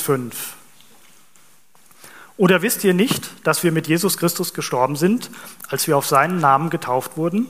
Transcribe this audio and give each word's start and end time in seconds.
5. 0.00 0.54
Oder 2.36 2.62
wisst 2.62 2.82
ihr 2.84 2.94
nicht, 2.94 3.30
dass 3.46 3.62
wir 3.62 3.72
mit 3.72 3.86
Jesus 3.86 4.16
Christus 4.16 4.54
gestorben 4.54 4.96
sind, 4.96 5.30
als 5.68 5.86
wir 5.86 5.96
auf 5.96 6.06
seinen 6.06 6.40
Namen 6.40 6.70
getauft 6.70 7.16
wurden? 7.16 7.46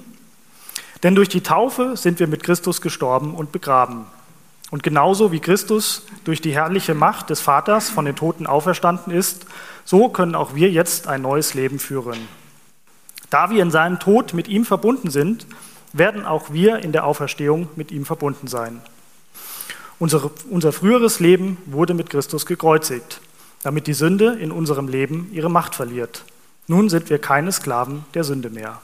Denn 1.03 1.15
durch 1.15 1.29
die 1.29 1.43
Taufe 1.43 1.97
sind 1.97 2.21
wir 2.21 2.27
mit 2.27 2.43
Christus 2.43 2.81
gestorben 2.81 3.35
und 3.35 3.53
begraben. 3.53 4.07
Und 4.71 4.83
genauso 4.83 5.33
wie 5.33 5.41
Christus 5.41 6.07
durch 6.25 6.41
die 6.41 6.55
herrliche 6.55 6.95
Macht 6.95 7.31
des 7.31 7.41
Vaters 7.41 7.91
von 7.91 8.05
den 8.05 8.17
Toten 8.17 8.47
auferstanden 8.47 9.13
ist, 9.13 9.47
so 9.85 10.09
können 10.09 10.35
auch 10.35 10.55
wir 10.55 10.71
jetzt 10.71 11.09
ein 11.09 11.23
neues 11.23 11.55
Leben 11.55 11.79
führen. 11.79 12.19
Da 13.31 13.51
wir 13.51 13.63
in 13.63 13.71
seinem 13.71 13.99
Tod 13.99 14.35
mit 14.35 14.49
ihm 14.49 14.65
verbunden 14.65 15.11
sind, 15.11 15.47
werden 15.93 16.25
auch 16.25 16.53
wir 16.53 16.79
in 16.79 16.93
der 16.93 17.05
Auferstehung 17.05 17.69
mit 17.77 17.91
ihm 17.91 18.07
verbunden 18.07 18.47
sein. 18.47 18.81
Unser, 20.03 20.33
unser 20.51 20.73
früheres 20.73 21.21
Leben 21.21 21.59
wurde 21.65 21.95
mit 21.95 22.11
Christus 22.11 22.45
gekreuzigt, 22.45 23.21
damit 23.63 23.87
die 23.87 23.95
Sünde 23.95 24.35
in 24.35 24.51
unserem 24.51 24.89
Leben 24.89 25.31
ihre 25.33 25.49
Macht 25.49 25.77
verliert. 25.77 26.25
Nun 26.67 26.89
sind 26.89 27.09
wir 27.09 27.21
keine 27.21 27.53
Sklaven 27.53 28.05
der 28.13 28.25
Sünde 28.25 28.51
mehr. 28.51 28.83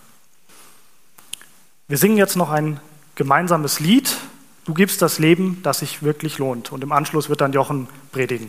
Wir 1.89 1.99
singen 1.99 2.19
jetzt 2.19 2.37
noch 2.37 2.51
ein 2.51 2.79
gemeinsames 3.17 3.81
Lied. 3.81 4.17
Du 4.65 4.75
gibst 4.75 5.03
das 5.03 5.19
Leben, 5.19 5.59
das 5.65 5.81
sich 5.81 6.05
wirklich 6.05 6.39
lohnt. 6.39 6.71
Und 6.71 6.85
im 6.85 6.93
Anschluss 6.93 7.29
wird 7.29 7.41
dann 7.41 7.53
Jochen 7.53 7.89
predigen. 8.13 8.49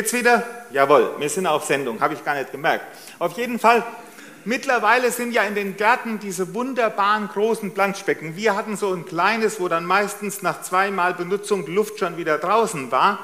Geht's 0.00 0.14
wieder? 0.14 0.42
Jawohl, 0.70 1.16
wir 1.18 1.28
sind 1.28 1.46
auf 1.46 1.66
Sendung, 1.66 2.00
habe 2.00 2.14
ich 2.14 2.24
gar 2.24 2.34
nicht 2.34 2.52
gemerkt. 2.52 2.86
Auf 3.18 3.36
jeden 3.36 3.58
Fall, 3.58 3.84
mittlerweile 4.46 5.10
sind 5.10 5.32
ja 5.32 5.42
in 5.42 5.54
den 5.54 5.76
Gärten 5.76 6.18
diese 6.18 6.54
wunderbaren 6.54 7.28
großen 7.28 7.74
Planschbecken. 7.74 8.34
Wir 8.34 8.56
hatten 8.56 8.78
so 8.78 8.94
ein 8.94 9.04
kleines, 9.04 9.60
wo 9.60 9.68
dann 9.68 9.84
meistens 9.84 10.40
nach 10.40 10.62
zweimal 10.62 11.12
Benutzung 11.12 11.66
die 11.66 11.74
Luft 11.74 11.98
schon 11.98 12.16
wieder 12.16 12.38
draußen 12.38 12.90
war. 12.90 13.18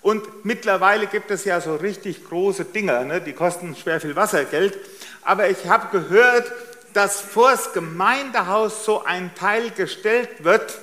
Und 0.00 0.44
mittlerweile 0.44 1.08
gibt 1.08 1.32
es 1.32 1.44
ja 1.44 1.60
so 1.60 1.74
richtig 1.74 2.24
große 2.24 2.66
Dinger, 2.66 3.02
ne? 3.02 3.20
die 3.20 3.32
kosten 3.32 3.74
schwer 3.74 4.00
viel 4.00 4.14
Wassergeld. 4.14 4.78
Aber 5.22 5.50
ich 5.50 5.66
habe 5.66 5.88
gehört, 5.90 6.52
dass 6.92 7.20
vors 7.20 7.72
Gemeindehaus 7.72 8.84
so 8.84 9.04
ein 9.04 9.34
Teil 9.34 9.72
gestellt 9.72 10.44
wird, 10.44 10.78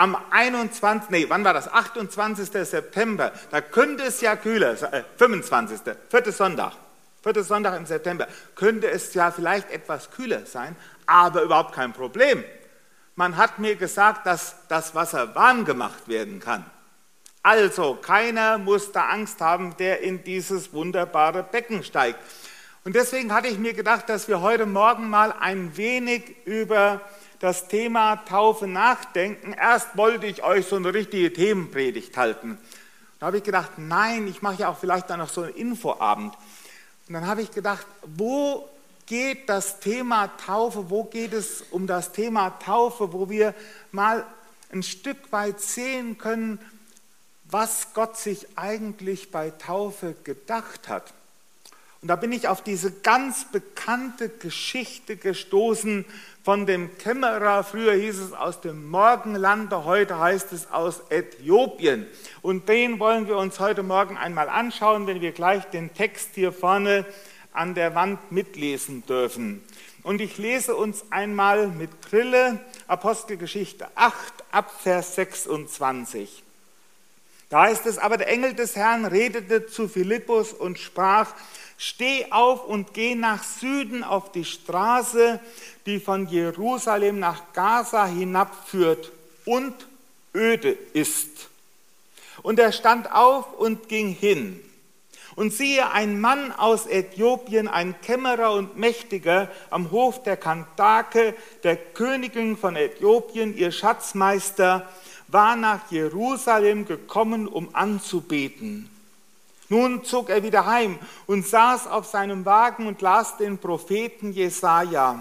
am 0.00 0.16
21. 0.30 1.10
Nee, 1.10 1.26
wann 1.28 1.44
war 1.44 1.52
das? 1.52 1.70
28. 1.70 2.66
September. 2.66 3.32
Da 3.50 3.60
könnte 3.60 4.04
es 4.04 4.22
ja 4.22 4.34
kühler 4.34 4.74
sein. 4.74 4.94
Äh, 4.94 5.04
25. 5.18 5.80
Vierter 6.08 6.32
Sonntag. 6.32 6.72
Vierter 7.22 7.44
Sonntag 7.44 7.76
im 7.76 7.84
September. 7.84 8.26
Könnte 8.54 8.90
es 8.90 9.12
ja 9.12 9.30
vielleicht 9.30 9.70
etwas 9.70 10.10
kühler 10.10 10.46
sein, 10.46 10.74
aber 11.04 11.42
überhaupt 11.42 11.74
kein 11.74 11.92
Problem. 11.92 12.42
Man 13.14 13.36
hat 13.36 13.58
mir 13.58 13.76
gesagt, 13.76 14.26
dass 14.26 14.56
das 14.68 14.94
Wasser 14.94 15.34
warm 15.34 15.66
gemacht 15.66 16.08
werden 16.08 16.40
kann. 16.40 16.64
Also, 17.42 17.96
keiner 17.96 18.56
muss 18.56 18.92
da 18.92 19.08
Angst 19.08 19.42
haben, 19.42 19.76
der 19.76 20.00
in 20.00 20.24
dieses 20.24 20.72
wunderbare 20.72 21.42
Becken 21.42 21.84
steigt. 21.84 22.18
Und 22.84 22.96
deswegen 22.96 23.34
hatte 23.34 23.48
ich 23.48 23.58
mir 23.58 23.74
gedacht, 23.74 24.08
dass 24.08 24.28
wir 24.28 24.40
heute 24.40 24.64
Morgen 24.64 25.10
mal 25.10 25.34
ein 25.38 25.76
wenig 25.76 26.46
über 26.46 27.02
das 27.40 27.68
Thema 27.68 28.16
Taufe 28.16 28.66
nachdenken. 28.66 29.52
Erst 29.54 29.96
wollte 29.96 30.26
ich 30.26 30.44
euch 30.44 30.66
so 30.66 30.76
eine 30.76 30.94
richtige 30.94 31.32
Themenpredigt 31.32 32.16
halten. 32.16 32.58
Da 33.18 33.26
habe 33.26 33.38
ich 33.38 33.42
gedacht, 33.42 33.72
nein, 33.78 34.28
ich 34.28 34.42
mache 34.42 34.62
ja 34.62 34.68
auch 34.68 34.78
vielleicht 34.78 35.10
dann 35.10 35.18
noch 35.18 35.30
so 35.30 35.42
einen 35.42 35.54
Infoabend. 35.54 36.34
Und 37.08 37.14
dann 37.14 37.26
habe 37.26 37.42
ich 37.42 37.50
gedacht, 37.50 37.86
wo 38.02 38.68
geht 39.06 39.48
das 39.48 39.80
Thema 39.80 40.28
Taufe, 40.36 40.90
wo 40.90 41.04
geht 41.04 41.32
es 41.32 41.64
um 41.70 41.86
das 41.86 42.12
Thema 42.12 42.50
Taufe, 42.50 43.12
wo 43.12 43.28
wir 43.28 43.54
mal 43.90 44.24
ein 44.70 44.82
Stück 44.82 45.32
weit 45.32 45.60
sehen 45.60 46.18
können, 46.18 46.60
was 47.44 47.88
Gott 47.94 48.16
sich 48.16 48.46
eigentlich 48.56 49.30
bei 49.32 49.50
Taufe 49.50 50.14
gedacht 50.24 50.88
hat. 50.88 51.12
Und 52.02 52.08
da 52.08 52.16
bin 52.16 52.32
ich 52.32 52.48
auf 52.48 52.62
diese 52.62 52.92
ganz 52.92 53.44
bekannte 53.50 54.28
Geschichte 54.28 55.16
gestoßen 55.16 56.06
von 56.42 56.66
dem 56.66 56.96
Kämmerer. 56.98 57.64
Früher 57.64 57.92
hieß 57.92 58.18
es 58.18 58.32
aus 58.32 58.60
dem 58.60 58.88
Morgenlande, 58.88 59.84
heute 59.84 60.18
heißt 60.18 60.52
es 60.52 60.70
aus 60.70 61.02
Äthiopien. 61.10 62.06
Und 62.42 62.68
den 62.68 62.98
wollen 62.98 63.28
wir 63.28 63.36
uns 63.36 63.60
heute 63.60 63.82
Morgen 63.82 64.16
einmal 64.16 64.48
anschauen, 64.48 65.06
wenn 65.06 65.20
wir 65.20 65.32
gleich 65.32 65.64
den 65.66 65.92
Text 65.92 66.30
hier 66.34 66.52
vorne 66.52 67.04
an 67.52 67.74
der 67.74 67.94
Wand 67.94 68.32
mitlesen 68.32 69.04
dürfen. 69.06 69.62
Und 70.02 70.20
ich 70.20 70.38
lese 70.38 70.76
uns 70.76 71.04
einmal 71.10 71.68
mit 71.68 72.00
Brille 72.00 72.60
Apostelgeschichte 72.86 73.86
8 73.96 74.14
ab 74.50 74.72
Vers 74.80 75.16
26. 75.16 76.42
Da 77.50 77.62
heißt 77.62 77.84
es, 77.86 77.98
aber 77.98 78.16
der 78.16 78.28
Engel 78.28 78.54
des 78.54 78.76
Herrn 78.76 79.04
redete 79.04 79.66
zu 79.66 79.88
Philippus 79.88 80.52
und 80.52 80.78
sprach, 80.78 81.34
Steh 81.82 82.26
auf 82.30 82.66
und 82.66 82.92
geh 82.92 83.14
nach 83.14 83.42
Süden 83.42 84.04
auf 84.04 84.32
die 84.32 84.44
Straße, 84.44 85.40
die 85.86 85.98
von 85.98 86.28
Jerusalem 86.28 87.18
nach 87.18 87.54
Gaza 87.54 88.04
hinabführt 88.04 89.10
und 89.46 89.72
öde 90.34 90.76
ist. 90.92 91.48
Und 92.42 92.58
er 92.58 92.72
stand 92.72 93.10
auf 93.10 93.58
und 93.58 93.88
ging 93.88 94.10
hin. 94.10 94.60
Und 95.36 95.54
siehe, 95.54 95.90
ein 95.90 96.20
Mann 96.20 96.52
aus 96.52 96.84
Äthiopien, 96.84 97.66
ein 97.66 97.98
Kämmerer 98.02 98.52
und 98.52 98.76
Mächtiger 98.76 99.50
am 99.70 99.90
Hof 99.90 100.22
der 100.22 100.36
Kantake, 100.36 101.34
der 101.62 101.76
Königin 101.76 102.58
von 102.58 102.76
Äthiopien, 102.76 103.56
ihr 103.56 103.72
Schatzmeister, 103.72 104.86
war 105.28 105.56
nach 105.56 105.90
Jerusalem 105.90 106.84
gekommen, 106.84 107.48
um 107.48 107.74
anzubeten. 107.74 108.90
Nun 109.70 110.04
zog 110.04 110.30
er 110.30 110.42
wieder 110.42 110.66
heim 110.66 110.98
und 111.28 111.46
saß 111.46 111.86
auf 111.86 112.04
seinem 112.04 112.44
Wagen 112.44 112.88
und 112.88 113.00
las 113.02 113.36
den 113.36 113.58
Propheten 113.58 114.32
Jesaja. 114.32 115.20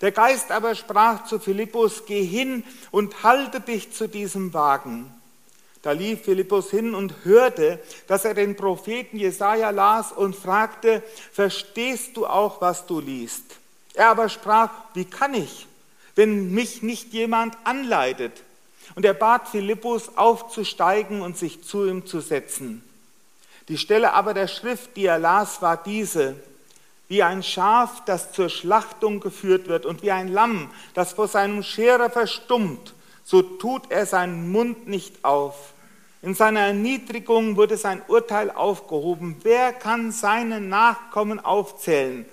Der 0.00 0.10
Geist 0.10 0.50
aber 0.50 0.74
sprach 0.74 1.26
zu 1.26 1.38
Philippus: 1.38 2.06
Geh 2.06 2.24
hin 2.24 2.64
und 2.90 3.22
halte 3.22 3.60
dich 3.60 3.92
zu 3.92 4.08
diesem 4.08 4.54
Wagen. 4.54 5.12
Da 5.82 5.92
lief 5.92 6.22
Philippus 6.22 6.70
hin 6.70 6.94
und 6.94 7.12
hörte, 7.24 7.78
dass 8.06 8.24
er 8.24 8.32
den 8.32 8.56
Propheten 8.56 9.18
Jesaja 9.18 9.68
las 9.68 10.12
und 10.12 10.34
fragte: 10.34 11.02
Verstehst 11.32 12.16
du 12.16 12.26
auch, 12.26 12.62
was 12.62 12.86
du 12.86 13.00
liest? 13.00 13.44
Er 13.92 14.08
aber 14.08 14.30
sprach: 14.30 14.70
Wie 14.94 15.04
kann 15.04 15.34
ich, 15.34 15.66
wenn 16.14 16.54
mich 16.54 16.82
nicht 16.82 17.12
jemand 17.12 17.54
anleitet? 17.64 18.44
Und 18.94 19.04
er 19.04 19.14
bat 19.14 19.46
Philippus 19.46 20.16
aufzusteigen 20.16 21.20
und 21.20 21.36
sich 21.36 21.62
zu 21.64 21.86
ihm 21.86 22.06
zu 22.06 22.20
setzen. 22.20 22.82
Die 23.68 23.78
Stelle 23.78 24.12
aber 24.12 24.34
der 24.34 24.48
Schrift, 24.48 24.96
die 24.96 25.06
er 25.06 25.18
las, 25.18 25.62
war 25.62 25.76
diese. 25.76 26.36
Wie 27.08 27.22
ein 27.22 27.42
Schaf, 27.42 28.04
das 28.04 28.32
zur 28.32 28.48
Schlachtung 28.48 29.20
geführt 29.20 29.68
wird 29.68 29.86
und 29.86 30.02
wie 30.02 30.10
ein 30.10 30.28
Lamm, 30.28 30.70
das 30.94 31.12
vor 31.12 31.28
seinem 31.28 31.62
Scherer 31.62 32.10
verstummt, 32.10 32.94
so 33.24 33.42
tut 33.42 33.90
er 33.90 34.06
seinen 34.06 34.50
Mund 34.52 34.86
nicht 34.86 35.24
auf. 35.24 35.72
In 36.22 36.34
seiner 36.34 36.60
Erniedrigung 36.60 37.56
wurde 37.56 37.76
sein 37.76 38.00
Urteil 38.08 38.50
aufgehoben. 38.50 39.36
Wer 39.42 39.74
kann 39.74 40.10
seine 40.10 40.60
Nachkommen 40.60 41.38
aufzählen? 41.38 42.24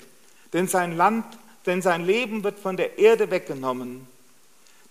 Denn 0.54 0.68
sein 0.68 0.96
Land, 0.96 1.26
denn 1.66 1.82
sein 1.82 2.06
Leben 2.06 2.44
wird 2.44 2.58
von 2.58 2.78
der 2.78 2.98
Erde 2.98 3.30
weggenommen. 3.32 4.08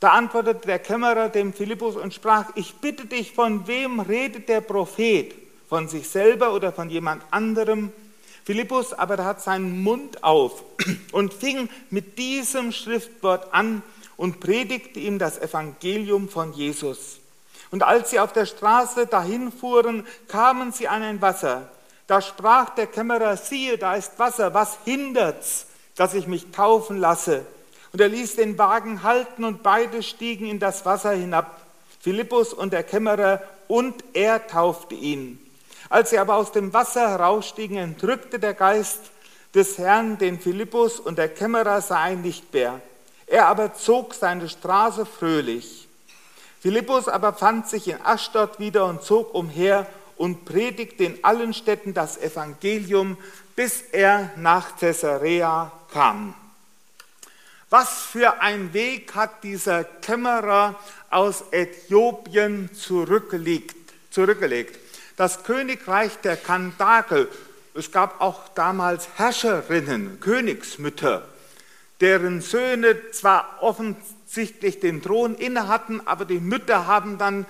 Da 0.01 0.11
antwortete 0.11 0.67
der 0.67 0.79
Kämmerer 0.79 1.29
dem 1.29 1.53
Philippus 1.53 1.97
und 1.97 2.13
sprach, 2.13 2.51
ich 2.55 2.75
bitte 2.77 3.07
dich, 3.07 3.33
von 3.33 3.67
wem 3.67 4.01
redet 4.01 4.49
der 4.49 4.61
Prophet? 4.61 5.35
Von 5.71 5.89
sich 5.89 6.09
selber 6.09 6.53
oder 6.53 6.73
von 6.73 6.91
jemand 6.91 7.23
anderem. 7.31 7.93
Philippus 8.45 8.93
aber 8.93 9.25
hat 9.25 9.41
seinen 9.41 9.85
Mund 9.85 10.25
auf 10.25 10.65
und 11.13 11.33
fing 11.33 11.71
mit 11.91 12.19
diesem 12.19 12.73
Schriftwort 12.73 13.55
an 13.55 13.83
und 14.17 14.41
predigte 14.41 14.99
ihm 14.99 15.21
das 15.21 15.39
Evangelium 15.39 16.29
von 16.29 16.53
Jesus. 16.53 17.21
Und 17.71 17.85
als 17.85 18.11
sie 18.11 18.19
auf 18.19 18.33
der 18.33 18.47
Straße 18.47 19.07
dahin 19.07 19.53
fuhren, 19.53 20.05
kamen 20.27 20.73
sie 20.73 20.89
an 20.89 21.05
ein 21.05 21.23
Wasser. 21.23 21.69
Da 22.09 22.21
sprach 22.21 22.71
der 22.71 22.89
Kämmerer, 22.89 23.37
siehe, 23.37 23.79
da 23.79 23.95
ist 23.95 24.19
Wasser, 24.19 24.53
was 24.53 24.77
hindert's, 24.85 25.67
dass 25.95 26.15
ich 26.15 26.27
mich 26.27 26.51
taufen 26.51 26.99
lasse? 26.99 27.47
Und 27.93 28.01
er 28.01 28.09
ließ 28.09 28.35
den 28.35 28.59
Wagen 28.59 29.05
halten 29.05 29.45
und 29.45 29.63
beide 29.63 30.03
stiegen 30.03 30.49
in 30.49 30.59
das 30.59 30.85
Wasser 30.85 31.13
hinab, 31.13 31.61
Philippus 32.01 32.53
und 32.53 32.73
der 32.73 32.83
Kämmerer, 32.83 33.41
und 33.69 34.03
er 34.15 34.49
taufte 34.49 34.97
ihn. 34.97 35.39
Als 35.91 36.11
sie 36.11 36.19
aber 36.19 36.37
aus 36.37 36.53
dem 36.53 36.73
Wasser 36.73 37.11
herausstiegen, 37.11 37.77
entrückte 37.77 38.39
der 38.39 38.55
Geist 38.55 39.01
des 39.55 39.77
Herrn 39.77 40.19
den 40.19 40.39
Philippus 40.39 41.01
und 41.01 41.19
der 41.19 41.29
Kämmerer 41.29 41.81
sah 41.83 42.09
ihn 42.09 42.23
nicht 42.23 42.53
mehr. 42.53 42.81
Er 43.27 43.49
aber 43.49 43.75
zog 43.75 44.15
seine 44.15 44.49
Straße 44.49 45.05
fröhlich. 45.05 45.89
Philippus 46.61 47.09
aber 47.09 47.33
fand 47.33 47.69
sich 47.69 47.89
in 47.89 48.01
Aschdod 48.05 48.61
wieder 48.61 48.87
und 48.87 49.03
zog 49.03 49.35
umher 49.35 49.85
und 50.17 50.45
predigte 50.45 51.03
in 51.05 51.25
allen 51.25 51.53
Städten 51.53 51.93
das 51.93 52.17
Evangelium, 52.19 53.17
bis 53.57 53.83
er 53.91 54.31
nach 54.37 54.77
Caesarea 54.77 55.73
kam. 55.93 56.35
Was 57.69 58.03
für 58.03 58.41
ein 58.41 58.73
Weg 58.73 59.17
hat 59.17 59.43
dieser 59.43 59.83
Kämmerer 59.83 60.77
aus 61.11 61.43
Äthiopien 61.51 62.73
zurückgelegt? 62.75 63.75
zurückgelegt 64.11 64.90
das 65.21 65.45
Königreich 65.45 66.17
der 66.25 66.39
Kandakel. 66.39 67.29
Es 67.75 67.93
gab 67.93 68.23
auch 68.23 68.49
damals 68.55 69.07
Herrscherinnen, 69.17 70.19
Königsmütter, 70.19 71.29
deren 72.01 72.41
Söhne 72.41 72.97
zwar 73.11 73.59
offensichtlich 73.61 74.81
den 74.81 75.03
Thron 75.03 75.35
inne 75.35 75.69
hatten, 75.69 76.01
aber 76.07 76.25
die 76.25 76.41
Mütter 76.41 76.87
haben 76.87 77.19
dann 77.19 77.45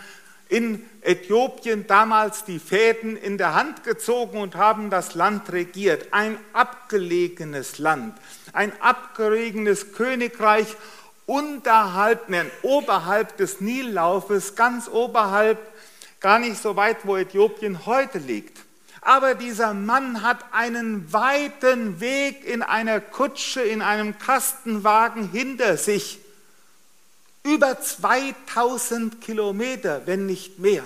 in 0.49 0.85
Äthiopien 1.03 1.87
damals 1.87 2.45
die 2.45 2.59
Fäden 2.59 3.17
in 3.17 3.39
der 3.39 3.55
Hand 3.55 3.85
gezogen 3.85 4.41
und 4.41 4.57
haben 4.57 4.91
das 4.91 5.15
Land 5.15 5.53
regiert. 5.53 6.09
Ein 6.11 6.39
abgelegenes 6.53 7.79
Land, 7.79 8.19
ein 8.53 8.73
abgelegenes 8.81 9.93
Königreich 9.93 10.67
unterhalb, 11.25 12.31
nein, 12.31 12.50
oberhalb 12.62 13.37
des 13.37 13.61
Nillaufes, 13.61 14.57
ganz 14.57 14.89
oberhalb 14.89 15.70
gar 16.21 16.39
nicht 16.39 16.61
so 16.61 16.77
weit, 16.77 17.07
wo 17.07 17.17
Äthiopien 17.17 17.87
heute 17.87 18.19
liegt. 18.19 18.59
Aber 19.00 19.35
dieser 19.35 19.73
Mann 19.73 20.23
hat 20.23 20.45
einen 20.53 21.11
weiten 21.12 22.00
Weg 22.00 22.45
in 22.45 22.62
einer 22.62 23.00
Kutsche, 23.00 23.62
in 23.62 23.81
einem 23.81 24.19
Kastenwagen 24.19 25.31
hinter 25.31 25.79
sich. 25.79 26.19
Über 27.43 27.81
2000 27.81 29.23
Kilometer, 29.23 30.03
wenn 30.05 30.27
nicht 30.27 30.59
mehr. 30.59 30.85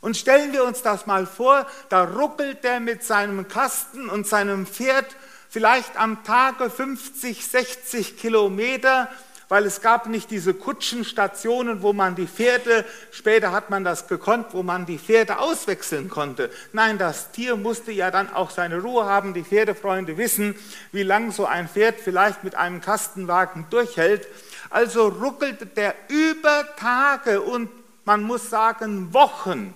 Und 0.00 0.16
stellen 0.16 0.52
wir 0.52 0.64
uns 0.64 0.82
das 0.82 1.06
mal 1.06 1.26
vor, 1.26 1.66
da 1.88 2.04
ruckelt 2.04 2.64
er 2.64 2.78
mit 2.78 3.02
seinem 3.02 3.48
Kasten 3.48 4.08
und 4.08 4.28
seinem 4.28 4.66
Pferd 4.66 5.06
vielleicht 5.48 5.96
am 5.96 6.22
Tage 6.24 6.70
50, 6.70 7.46
60 7.46 8.18
Kilometer 8.18 9.10
weil 9.48 9.66
es 9.66 9.80
gab 9.80 10.06
nicht 10.06 10.30
diese 10.30 10.54
Kutschenstationen, 10.54 11.82
wo 11.82 11.92
man 11.92 12.14
die 12.14 12.26
Pferde, 12.26 12.84
später 13.10 13.52
hat 13.52 13.70
man 13.70 13.84
das 13.84 14.08
gekonnt, 14.08 14.46
wo 14.52 14.62
man 14.62 14.86
die 14.86 14.98
Pferde 14.98 15.38
auswechseln 15.38 16.08
konnte. 16.08 16.50
Nein, 16.72 16.98
das 16.98 17.30
Tier 17.32 17.56
musste 17.56 17.92
ja 17.92 18.10
dann 18.10 18.32
auch 18.32 18.50
seine 18.50 18.80
Ruhe 18.80 19.04
haben. 19.04 19.34
Die 19.34 19.44
Pferdefreunde 19.44 20.16
wissen, 20.16 20.54
wie 20.92 21.02
lang 21.02 21.32
so 21.32 21.46
ein 21.46 21.68
Pferd 21.68 22.00
vielleicht 22.00 22.44
mit 22.44 22.54
einem 22.54 22.80
Kastenwagen 22.80 23.66
durchhält. 23.70 24.26
Also 24.70 25.08
ruckelte 25.08 25.66
der 25.66 25.94
über 26.08 26.66
Tage 26.76 27.40
und 27.40 27.68
man 28.04 28.22
muss 28.22 28.50
sagen 28.50 29.12
Wochen, 29.14 29.72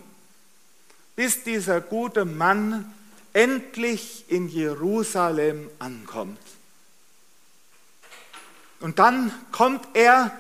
bis 1.17 1.45
dieser 1.45 1.81
gute 1.81 2.25
Mann 2.25 2.93
endlich 3.33 4.25
in 4.29 4.49
Jerusalem 4.49 5.71
ankommt. 5.79 6.39
Und 8.81 8.99
dann 8.99 9.33
kommt 9.53 9.87
er 9.95 10.33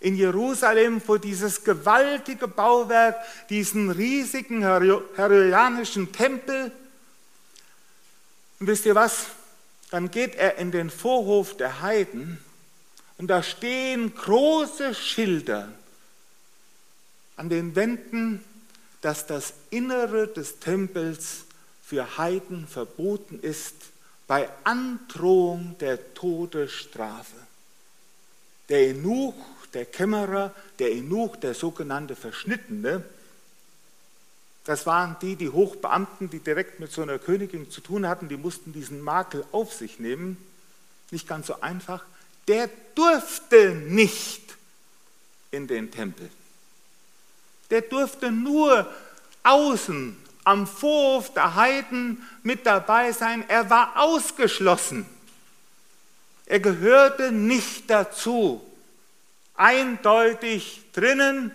in 0.00 0.16
Jerusalem 0.16 1.00
vor 1.00 1.18
dieses 1.18 1.64
gewaltige 1.64 2.48
Bauwerk, 2.48 3.16
diesen 3.48 3.90
riesigen 3.90 4.62
herodianischen 4.62 6.12
Tempel. 6.12 6.70
Und 8.60 8.66
wisst 8.66 8.86
ihr 8.86 8.94
was? 8.94 9.26
Dann 9.90 10.10
geht 10.10 10.34
er 10.34 10.58
in 10.58 10.72
den 10.72 10.90
Vorhof 10.90 11.56
der 11.56 11.80
Heiden 11.80 12.38
und 13.18 13.28
da 13.28 13.42
stehen 13.42 14.14
große 14.14 14.94
Schilder 14.94 15.72
an 17.36 17.48
den 17.48 17.74
Wänden, 17.74 18.44
dass 19.00 19.26
das 19.26 19.54
Innere 19.70 20.28
des 20.28 20.58
Tempels 20.58 21.44
für 21.82 22.18
Heiden 22.18 22.66
verboten 22.66 23.38
ist 23.40 23.74
bei 24.26 24.48
Androhung 24.64 25.76
der 25.78 26.14
Todesstrafe. 26.14 27.36
Der 28.68 28.88
Enuch, 28.88 29.34
der 29.74 29.86
Kämmerer, 29.86 30.54
der 30.78 30.92
Enuch, 30.92 31.36
der 31.36 31.54
sogenannte 31.54 32.16
Verschnittene, 32.16 33.04
das 34.66 34.84
waren 34.84 35.16
die, 35.22 35.36
die 35.36 35.48
Hochbeamten, 35.48 36.28
die 36.28 36.40
direkt 36.40 36.80
mit 36.80 36.90
so 36.90 37.00
einer 37.00 37.20
Königin 37.20 37.70
zu 37.70 37.80
tun 37.80 38.06
hatten, 38.08 38.28
die 38.28 38.36
mussten 38.36 38.72
diesen 38.72 39.00
Makel 39.00 39.44
auf 39.52 39.72
sich 39.72 40.00
nehmen. 40.00 40.36
Nicht 41.12 41.28
ganz 41.28 41.46
so 41.46 41.60
einfach. 41.60 42.04
Der 42.48 42.68
durfte 42.96 43.76
nicht 43.76 44.42
in 45.52 45.68
den 45.68 45.92
Tempel. 45.92 46.28
Der 47.70 47.82
durfte 47.82 48.32
nur 48.32 48.92
außen 49.44 50.16
am 50.42 50.66
Vorhof 50.66 51.32
der 51.32 51.54
Heiden 51.54 52.26
mit 52.42 52.66
dabei 52.66 53.12
sein. 53.12 53.44
Er 53.48 53.70
war 53.70 54.00
ausgeschlossen. 54.00 55.06
Er 56.46 56.60
gehörte 56.60 57.32
nicht 57.32 57.90
dazu. 57.90 58.64
Eindeutig 59.54 60.82
drinnen, 60.92 61.50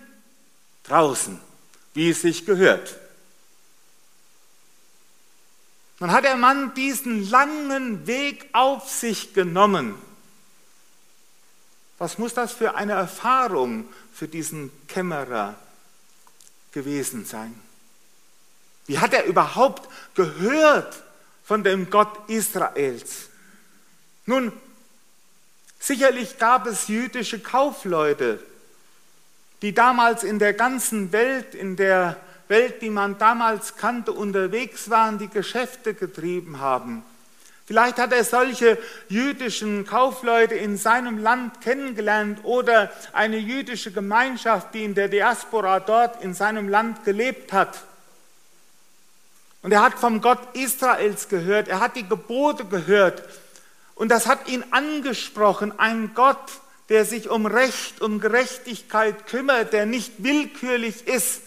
draußen, 0.84 1.40
wie 1.94 2.10
es 2.10 2.22
sich 2.22 2.44
gehört. 2.44 2.98
Dann 5.98 6.10
hat 6.10 6.24
der 6.24 6.36
Mann 6.36 6.74
diesen 6.74 7.30
langen 7.30 8.06
Weg 8.06 8.48
auf 8.52 8.90
sich 8.90 9.34
genommen. 9.34 9.94
Was 11.98 12.18
muss 12.18 12.34
das 12.34 12.52
für 12.52 12.74
eine 12.74 12.94
Erfahrung 12.94 13.88
für 14.12 14.26
diesen 14.26 14.72
Kämmerer 14.88 15.54
gewesen 16.72 17.24
sein? 17.24 17.54
Wie 18.86 18.98
hat 18.98 19.14
er 19.14 19.24
überhaupt 19.24 19.88
gehört 20.16 21.04
von 21.44 21.62
dem 21.62 21.88
Gott 21.88 22.28
Israels? 22.28 23.28
Nun, 24.26 24.52
Sicherlich 25.82 26.38
gab 26.38 26.68
es 26.68 26.86
jüdische 26.86 27.40
Kaufleute, 27.40 28.38
die 29.62 29.74
damals 29.74 30.22
in 30.22 30.38
der 30.38 30.52
ganzen 30.52 31.10
Welt, 31.10 31.56
in 31.56 31.74
der 31.74 32.18
Welt, 32.46 32.82
die 32.82 32.88
man 32.88 33.18
damals 33.18 33.76
kannte, 33.76 34.12
unterwegs 34.12 34.90
waren, 34.90 35.18
die 35.18 35.26
Geschäfte 35.26 35.92
getrieben 35.92 36.60
haben. 36.60 37.02
Vielleicht 37.66 37.98
hat 37.98 38.12
er 38.12 38.22
solche 38.22 38.78
jüdischen 39.08 39.84
Kaufleute 39.84 40.54
in 40.54 40.76
seinem 40.76 41.18
Land 41.18 41.60
kennengelernt 41.62 42.44
oder 42.44 42.92
eine 43.12 43.38
jüdische 43.38 43.90
Gemeinschaft, 43.90 44.74
die 44.74 44.84
in 44.84 44.94
der 44.94 45.08
Diaspora 45.08 45.80
dort 45.80 46.22
in 46.22 46.32
seinem 46.32 46.68
Land 46.68 47.04
gelebt 47.04 47.52
hat. 47.52 47.82
Und 49.62 49.72
er 49.72 49.82
hat 49.82 49.94
vom 49.94 50.20
Gott 50.20 50.38
Israels 50.52 51.28
gehört, 51.28 51.66
er 51.66 51.80
hat 51.80 51.96
die 51.96 52.08
Gebote 52.08 52.66
gehört 52.66 53.24
und 54.02 54.08
das 54.08 54.26
hat 54.26 54.48
ihn 54.48 54.64
angesprochen, 54.72 55.78
ein 55.78 56.10
Gott, 56.12 56.60
der 56.88 57.04
sich 57.04 57.30
um 57.30 57.46
Recht, 57.46 58.00
um 58.00 58.18
Gerechtigkeit 58.18 59.28
kümmert, 59.28 59.72
der 59.72 59.86
nicht 59.86 60.24
willkürlich 60.24 61.06
ist. 61.06 61.42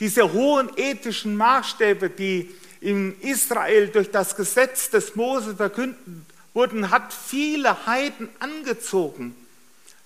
Diese 0.00 0.32
hohen 0.32 0.72
ethischen 0.76 1.36
Maßstäbe, 1.36 2.10
die 2.10 2.52
in 2.80 3.16
Israel 3.20 3.86
durch 3.86 4.10
das 4.10 4.34
Gesetz 4.34 4.90
des 4.90 5.14
Mose 5.14 5.54
verkündet 5.54 6.00
wurden, 6.52 6.90
hat 6.90 7.14
viele 7.14 7.86
Heiden 7.86 8.28
angezogen. 8.40 9.36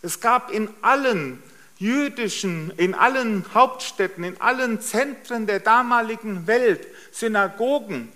Es 0.03 0.21
gab 0.21 0.51
in 0.51 0.69
allen 0.83 1.43
jüdischen, 1.79 2.71
in 2.77 2.95
allen 2.95 3.47
Hauptstädten, 3.55 4.25
in 4.25 4.39
allen 4.43 4.83
Zentren 4.83 5.47
der 5.47 5.61
damaligen 5.61 6.47
Welt 6.47 6.87
Synagogen. 7.13 8.13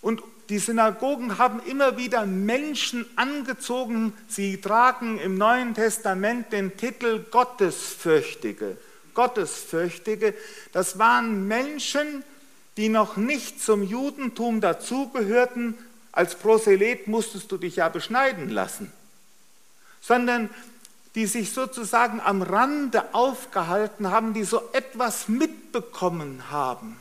Und 0.00 0.20
die 0.48 0.58
Synagogen 0.58 1.36
haben 1.36 1.60
immer 1.66 1.98
wieder 1.98 2.24
Menschen 2.24 3.04
angezogen. 3.16 4.14
Sie 4.28 4.60
tragen 4.60 5.18
im 5.18 5.36
Neuen 5.36 5.74
Testament 5.74 6.52
den 6.52 6.76
Titel 6.76 7.24
Gottesfürchtige. 7.30 8.78
Gottesfürchtige, 9.12 10.32
das 10.72 10.98
waren 10.98 11.46
Menschen, 11.48 12.22
die 12.76 12.88
noch 12.88 13.16
nicht 13.16 13.60
zum 13.60 13.82
Judentum 13.82 14.60
dazugehörten. 14.60 15.74
Als 16.12 16.36
Proselyt 16.36 17.08
musstest 17.08 17.50
du 17.52 17.58
dich 17.58 17.76
ja 17.76 17.88
beschneiden 17.88 18.48
lassen, 18.48 18.92
sondern 20.00 20.48
die 21.14 21.26
sich 21.26 21.52
sozusagen 21.52 22.20
am 22.20 22.42
Rande 22.42 23.12
aufgehalten 23.12 24.10
haben, 24.10 24.34
die 24.34 24.44
so 24.44 24.62
etwas 24.72 25.28
mitbekommen 25.28 26.44
haben. 26.50 26.96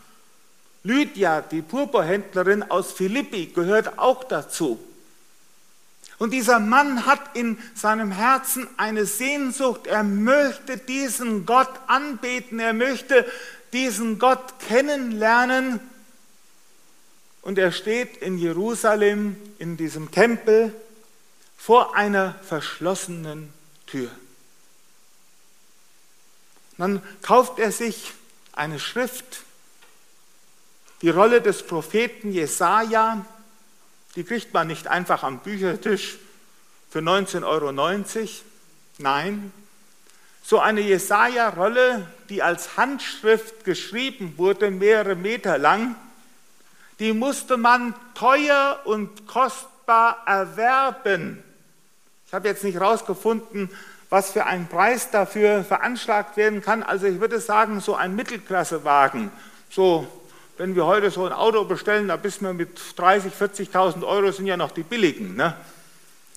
Lydia, 0.88 1.42
die 1.42 1.62
Purpurhändlerin 1.62 2.64
aus 2.64 2.94
Philippi, 2.94 3.48
gehört 3.48 4.00
auch 4.00 4.24
dazu. 4.24 4.80
Und 6.18 6.32
dieser 6.32 6.60
Mann 6.60 7.06
hat 7.06 7.36
in 7.36 7.60
seinem 7.76 8.12
Herzen 8.12 8.68
eine 8.78 9.06
Sehnsucht, 9.06 9.86
er 9.86 10.04
möchte 10.04 10.78
diesen 10.78 11.46
Gott 11.46 11.70
anbeten, 11.88 12.60
er 12.60 12.74
möchte 12.74 13.30
diesen 13.74 14.18
Gott 14.18 14.60
kennenlernen. 14.60 15.82
Und 17.42 17.58
er 17.60 17.72
steht 17.72 18.18
in 18.18 18.38
Jerusalem 18.38 19.36
in 19.60 19.76
diesem 19.76 20.10
Tempel 20.12 20.74
vor 21.58 21.96
einer 21.96 22.36
verschlossenen 22.44 23.52
Tür. 23.88 24.10
Dann 26.78 27.02
kauft 27.22 27.60
er 27.60 27.72
sich 27.72 28.14
eine 28.54 28.80
Schrift 28.80 29.44
die 31.02 31.10
Rolle 31.10 31.42
des 31.42 31.64
Propheten 31.64 32.32
Jesaja, 32.32 33.26
die 34.16 34.24
kriegt 34.24 34.54
man 34.54 34.68
nicht 34.68 34.88
einfach 34.88 35.24
am 35.24 35.40
Büchertisch 35.40 36.18
für 36.90 37.00
19,90 37.00 37.44
Euro. 37.46 37.72
Nein, 39.00 39.52
so 40.42 40.60
eine 40.60 40.82
Jesaja-Rolle, 40.82 42.08
die 42.30 42.42
als 42.42 42.78
Handschrift 42.78 43.66
geschrieben 43.66 44.36
wurde, 44.38 44.72
mehrere 44.72 45.16
Meter 45.16 45.58
lang, 45.58 45.96
die 47.00 47.14
musste 47.14 47.58
man 47.58 47.94
teuer 48.16 48.80
und 48.86 49.28
kostbar 49.28 50.24
erwerben. 50.26 51.44
Ich 52.26 52.34
habe 52.34 52.48
jetzt 52.48 52.64
nicht 52.64 52.76
herausgefunden, 52.76 53.70
was 54.10 54.32
für 54.32 54.46
ein 54.46 54.68
Preis 54.68 55.12
dafür 55.12 55.64
veranschlagt 55.64 56.38
werden 56.38 56.62
kann. 56.62 56.82
Also 56.82 57.08
ich 57.08 57.20
würde 57.20 57.40
sagen, 57.40 57.82
so 57.82 57.96
ein 57.96 58.16
Mittelklassewagen, 58.16 59.32
so 59.70 60.08
wenn 60.58 60.76
wir 60.76 60.86
heute 60.86 61.12
so 61.12 61.26
ein 61.26 61.34
Auto 61.34 61.64
bestellen, 61.66 62.08
da 62.08 62.16
bist 62.16 62.42
wir 62.42 62.54
mit 62.54 62.78
30.000, 62.98 63.32
40.000 63.72 64.06
Euro, 64.06 64.32
sind 64.32 64.48
ja 64.48 64.58
noch 64.58 64.72
die 64.72 64.84
billigen, 64.84 65.36
ne? 65.36 65.56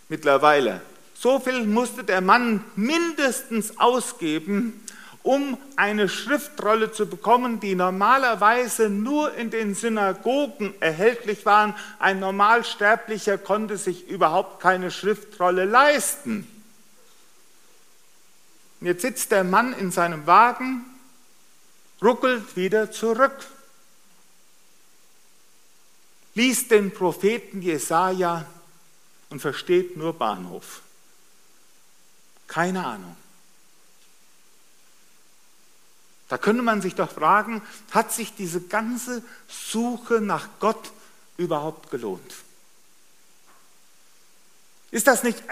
mittlerweile. 0.09 0.81
So 1.15 1.39
viel 1.39 1.65
musste 1.65 2.05
der 2.05 2.21
Mann 2.21 2.65
mindestens 2.77 3.79
ausgeben, 3.79 4.85
um 5.23 5.59
eine 5.77 6.09
Schriftrolle 6.09 6.93
zu 6.93 7.07
bekommen, 7.07 7.61
die 7.61 7.75
normalerweise 7.75 8.89
nur 8.89 9.35
in 9.35 9.51
den 9.51 9.75
Synagogen 9.75 10.75
erhältlich 10.81 11.45
waren. 11.45 11.75
Ein 11.99 12.21
Normalsterblicher 12.21 13.37
konnte 13.37 13.77
sich 13.77 14.09
überhaupt 14.09 14.61
keine 14.61 14.91
Schriftrolle 14.91 15.67
leisten. 15.67 16.47
Jetzt 18.81 19.03
sitzt 19.03 19.31
der 19.31 19.45
Mann 19.45 19.75
in 19.75 19.91
seinem 19.91 20.27
Wagen 20.27 20.87
ruckelt 22.03 22.57
wieder 22.57 22.91
zurück. 22.91 23.37
Liest 26.35 26.71
den 26.71 26.93
Propheten 26.93 27.63
Jesaja 27.63 28.47
und 29.31 29.41
versteht 29.41 29.97
nur 29.97 30.13
Bahnhof. 30.13 30.83
Keine 32.47 32.85
Ahnung. 32.85 33.17
Da 36.29 36.39
könnte 36.39 36.63
man 36.63 36.81
sich 36.81 36.95
doch 36.95 37.11
fragen, 37.11 37.61
hat 37.91 38.13
sich 38.13 38.35
diese 38.35 38.61
ganze 38.61 39.23
Suche 39.49 40.21
nach 40.21 40.49
Gott 40.61 40.93
überhaupt 41.37 41.91
gelohnt? 41.91 42.35
Ist 44.93 45.07
das 45.07 45.23
nicht 45.23 45.43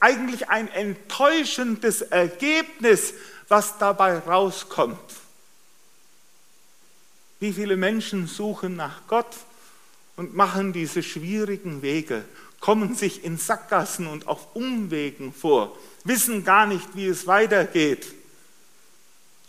eigentlich 0.00 0.48
ein 0.48 0.68
enttäuschendes 0.68 2.02
Ergebnis, 2.02 3.14
was 3.48 3.78
dabei 3.78 4.18
rauskommt? 4.18 4.98
Wie 7.40 7.52
viele 7.52 7.76
Menschen 7.76 8.26
suchen 8.26 8.76
nach 8.76 9.06
Gott 9.06 9.34
und 10.18 10.34
machen 10.34 10.72
diese 10.72 11.04
schwierigen 11.04 11.80
Wege, 11.80 12.24
kommen 12.58 12.96
sich 12.96 13.22
in 13.22 13.38
Sackgassen 13.38 14.08
und 14.08 14.26
auf 14.26 14.56
Umwegen 14.56 15.32
vor, 15.32 15.78
wissen 16.02 16.44
gar 16.44 16.66
nicht, 16.66 16.96
wie 16.96 17.06
es 17.06 17.28
weitergeht 17.28 18.12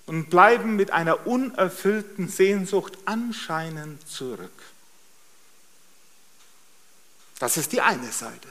und 0.05 0.29
bleiben 0.29 0.75
mit 0.75 0.91
einer 0.91 1.25
unerfüllten 1.25 2.29
Sehnsucht 2.29 2.99
anscheinend 3.05 4.07
zurück. 4.07 4.61
Das 7.39 7.57
ist 7.57 7.71
die 7.71 7.81
eine 7.81 8.11
Seite, 8.11 8.47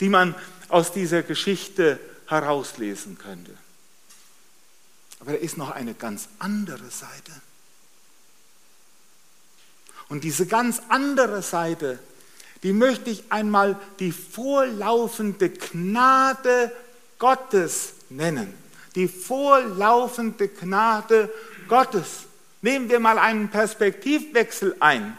die 0.00 0.10
man 0.10 0.34
aus 0.68 0.92
dieser 0.92 1.22
Geschichte 1.22 1.98
herauslesen 2.26 3.16
könnte. 3.16 3.56
Aber 5.20 5.32
da 5.32 5.38
ist 5.38 5.56
noch 5.56 5.70
eine 5.70 5.94
ganz 5.94 6.28
andere 6.38 6.90
Seite. 6.90 7.32
Und 10.10 10.24
diese 10.24 10.44
ganz 10.46 10.82
andere 10.88 11.40
Seite, 11.40 12.00
die 12.64 12.72
möchte 12.72 13.10
ich 13.10 13.32
einmal 13.32 13.78
die 14.00 14.12
vorlaufende 14.12 15.48
Gnade 15.48 16.72
Gottes 17.18 17.94
nennen. 18.10 18.52
Die 18.96 19.06
vorlaufende 19.06 20.48
Gnade 20.48 21.32
Gottes. 21.68 22.24
Nehmen 22.60 22.90
wir 22.90 22.98
mal 22.98 23.18
einen 23.18 23.48
Perspektivwechsel 23.48 24.76
ein. 24.80 25.16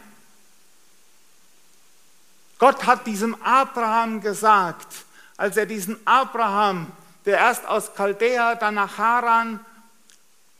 Gott 2.59 2.85
hat 2.85 3.07
diesem 3.07 3.41
Abraham 3.41 4.21
gesagt, 4.21 4.87
als 5.37 5.55
er 5.57 5.65
diesen 5.65 5.97
Abraham, 6.05 6.91
der 7.25 7.37
erst 7.37 7.65
aus 7.65 7.95
Chaldea, 7.95 8.55
dann 8.55 8.75
nach 8.75 8.97
Haran 8.97 9.61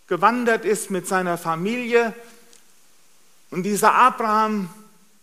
gewandert 0.08 0.64
ist 0.64 0.90
mit 0.90 1.06
seiner 1.08 1.38
Familie, 1.38 2.14
und 3.52 3.64
dieser 3.64 3.94
Abraham, 3.94 4.70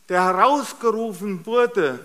der 0.08 0.24
herausgerufen 0.24 1.44
wurde, 1.44 1.98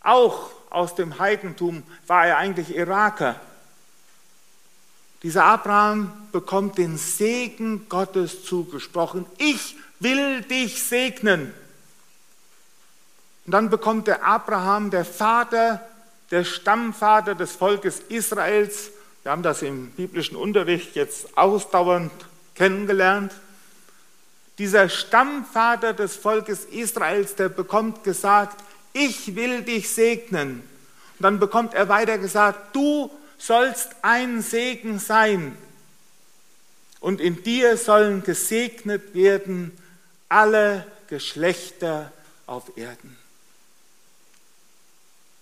auch 0.00 0.50
aus 0.70 0.94
dem 0.94 1.18
Heidentum, 1.18 1.82
war 2.06 2.26
er 2.26 2.38
eigentlich 2.38 2.74
Iraker. 2.74 3.36
Dieser 5.22 5.44
Abraham 5.44 6.10
bekommt 6.32 6.78
den 6.78 6.98
Segen 6.98 7.88
Gottes 7.88 8.44
zugesprochen. 8.44 9.26
Ich 9.38 9.76
will 10.00 10.42
dich 10.42 10.82
segnen. 10.82 11.54
Und 13.46 13.52
dann 13.52 13.70
bekommt 13.70 14.08
der 14.08 14.24
Abraham, 14.24 14.90
der 14.90 15.04
Vater, 15.04 15.80
der 16.30 16.44
Stammvater 16.44 17.34
des 17.34 17.52
Volkes 17.52 18.00
Israels, 18.08 18.90
wir 19.22 19.30
haben 19.30 19.44
das 19.44 19.62
im 19.62 19.90
biblischen 19.90 20.36
Unterricht 20.36 20.96
jetzt 20.96 21.38
ausdauernd 21.38 22.10
kennengelernt, 22.56 23.32
dieser 24.58 24.88
Stammvater 24.88 25.94
des 25.94 26.16
Volkes 26.16 26.64
Israels, 26.66 27.34
der 27.34 27.48
bekommt 27.48 28.04
gesagt, 28.04 28.62
ich 28.92 29.34
will 29.34 29.62
dich 29.62 29.88
segnen. 29.88 30.62
Und 31.18 31.22
dann 31.22 31.38
bekommt 31.38 31.74
er 31.74 31.88
weiter 31.88 32.18
gesagt, 32.18 32.74
du 32.74 33.10
sollst 33.38 33.90
ein 34.02 34.42
Segen 34.42 34.98
sein. 34.98 35.56
Und 37.00 37.20
in 37.20 37.42
dir 37.42 37.76
sollen 37.76 38.22
gesegnet 38.22 39.14
werden 39.14 39.76
alle 40.28 40.86
Geschlechter 41.08 42.12
auf 42.46 42.76
Erden. 42.76 43.16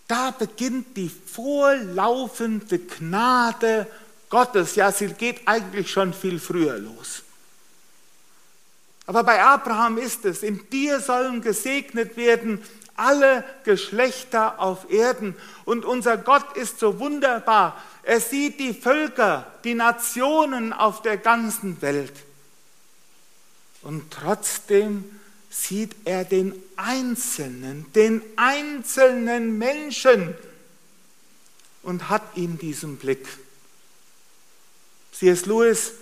Da 0.09 0.33
beginnt 0.33 0.96
die 0.96 1.09
vorlaufende 1.09 2.79
Gnade 2.79 3.87
Gottes. 4.29 4.75
Ja, 4.75 4.90
sie 4.90 5.09
geht 5.09 5.46
eigentlich 5.46 5.90
schon 5.90 6.12
viel 6.12 6.40
früher 6.40 6.79
los. 6.79 7.23
Aber 9.11 9.25
bei 9.25 9.42
Abraham 9.42 9.99
ist 9.99 10.25
es, 10.25 10.44
in 10.44 10.70
dir 10.70 11.01
sollen 11.01 11.42
gesegnet 11.42 12.16
werden 12.16 12.62
alle 12.94 13.42
Geschlechter 13.64 14.61
auf 14.61 14.88
Erden. 14.88 15.35
Und 15.64 15.85
unser 15.85 16.16
Gott 16.16 16.57
ist 16.57 16.79
so 16.79 17.01
wunderbar. 17.01 17.77
Er 18.05 18.20
sieht 18.20 18.61
die 18.61 18.73
Völker, 18.73 19.53
die 19.64 19.75
Nationen 19.75 20.73
auf 20.73 21.03
der 21.03 21.16
ganzen 21.16 21.83
Welt. 21.83 22.12
Und 23.83 24.12
trotzdem 24.12 25.05
sieht 25.51 25.96
er 26.05 26.25
den 26.25 26.55
Einzelnen, 26.77 27.92
den 27.94 28.23
einzelnen 28.37 29.59
Menschen 29.59 30.37
und 31.83 32.11
hat 32.11 32.23
ihn 32.37 32.59
diesen 32.59 32.96
Blick. 32.96 33.27
C.S. 35.11 35.46
Lewis 35.46 35.94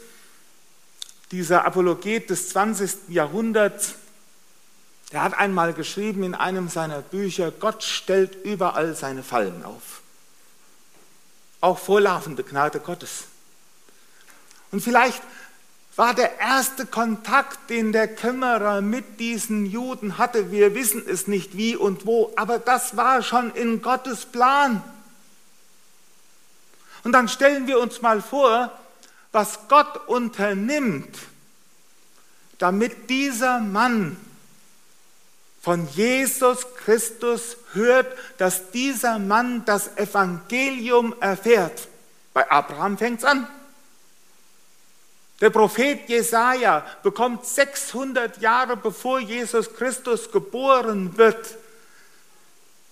dieser 1.31 1.65
Apologet 1.65 2.31
des 2.31 2.49
20. 2.51 3.09
Jahrhunderts, 3.09 3.95
der 5.13 5.23
hat 5.23 5.35
einmal 5.35 5.73
geschrieben 5.73 6.23
in 6.23 6.35
einem 6.35 6.69
seiner 6.69 7.01
Bücher, 7.01 7.51
Gott 7.51 7.83
stellt 7.83 8.45
überall 8.45 8.95
seine 8.95 9.23
Fallen 9.23 9.65
auf. 9.65 10.03
Auch 11.61 11.79
vorlaufende 11.79 12.45
Gnade 12.45 12.81
Gottes. 12.81 13.25
Und 14.71 14.83
vielleicht 14.83 15.23
war 15.97 16.15
der 16.15 16.39
erste 16.39 16.87
Kontakt, 16.87 17.71
den 17.71 17.91
der 17.91 18.07
Kämmerer 18.07 18.81
mit 18.81 19.19
diesen 19.19 19.67
Juden 19.67 20.17
hatte, 20.17 20.53
wir 20.53 20.75
wissen 20.75 21.03
es 21.05 21.27
nicht 21.27 21.57
wie 21.57 21.75
und 21.75 22.07
wo, 22.07 22.33
aber 22.37 22.61
das 22.61 22.97
war 22.97 23.23
schon 23.23 23.51
in 23.53 23.83
Gottes 23.83 24.25
Plan. 24.25 24.83
Und 27.03 27.13
dann 27.13 27.29
stellen 27.29 27.67
wir 27.67 27.81
uns 27.81 28.01
mal 28.01 28.23
vor, 28.23 28.71
was 29.33 29.69
Gott 29.69 30.09
unternimmt, 30.09 31.17
damit 32.59 33.11
dieser 33.11 33.61
Mann 33.61 34.17
von 35.61 35.89
Jesus 35.89 36.67
Christus 36.77 37.57
hört, 37.73 38.17
dass 38.39 38.71
dieser 38.71 39.19
Mann 39.19 39.65
das 39.65 39.97
Evangelium 39.97 41.15
erfährt. 41.21 41.89
Bei 42.33 42.51
Abraham 42.51 42.97
fängt 42.97 43.19
es 43.19 43.25
an. 43.25 43.47
Der 45.41 45.51
Prophet 45.51 46.09
Jesaja 46.09 46.85
bekommt 47.03 47.45
600 47.45 48.41
Jahre 48.41 48.77
bevor 48.77 49.21
Jesus 49.21 49.73
Christus 49.75 50.33
geboren 50.33 51.17
wird, 51.17 51.57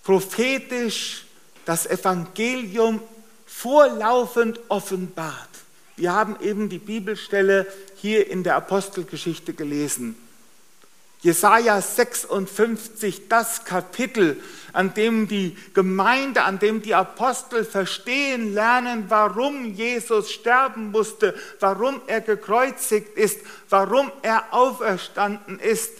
prophetisch 0.04 1.24
das 1.64 1.86
Evangelium 1.86 3.00
vorlaufend 3.46 4.60
offenbart. 4.68 5.48
Wir 5.96 6.12
haben 6.12 6.36
eben 6.40 6.68
die 6.68 6.78
Bibelstelle 6.78 7.66
hier 7.96 8.28
in 8.28 8.42
der 8.42 8.56
Apostelgeschichte 8.56 9.54
gelesen. 9.54 10.16
Jesaja 11.22 11.80
56, 11.80 13.28
das 13.28 13.64
Kapitel, 13.64 14.40
an 14.74 14.92
dem 14.92 15.26
die 15.26 15.56
Gemeinde, 15.72 16.44
an 16.44 16.58
dem 16.58 16.82
die 16.82 16.94
Apostel 16.94 17.64
verstehen 17.64 18.52
lernen, 18.52 19.06
warum 19.08 19.74
Jesus 19.74 20.30
sterben 20.30 20.90
musste, 20.90 21.34
warum 21.58 22.02
er 22.06 22.20
gekreuzigt 22.20 23.16
ist, 23.16 23.40
warum 23.70 24.12
er 24.22 24.52
auferstanden 24.52 25.58
ist. 25.58 25.92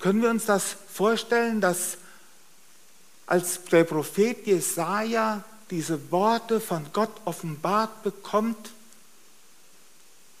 können 0.00 0.20
wir 0.20 0.30
uns 0.30 0.46
das 0.46 0.76
vorstellen, 0.92 1.60
dass 1.60 1.96
als 3.26 3.62
der 3.64 3.84
Prophet 3.84 4.46
Jesaja 4.46 5.44
diese 5.70 6.10
Worte 6.10 6.60
von 6.60 6.86
Gott 6.92 7.10
offenbart 7.24 8.02
bekommt, 8.02 8.70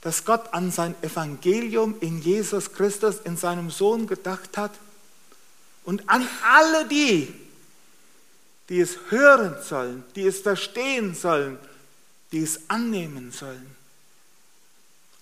dass 0.00 0.24
Gott 0.24 0.52
an 0.54 0.70
sein 0.70 0.94
Evangelium 1.02 1.96
in 2.00 2.20
Jesus 2.20 2.72
Christus, 2.72 3.16
in 3.24 3.36
seinem 3.36 3.70
Sohn 3.70 4.06
gedacht 4.06 4.56
hat 4.56 4.72
und 5.84 6.08
an 6.08 6.26
alle 6.44 6.86
die, 6.86 7.34
die 8.68 8.80
es 8.80 8.98
hören 9.08 9.56
sollen, 9.62 10.04
die 10.14 10.26
es 10.26 10.40
verstehen 10.40 11.14
sollen, 11.14 11.58
die 12.32 12.42
es 12.42 12.68
annehmen 12.68 13.32
sollen. 13.32 13.74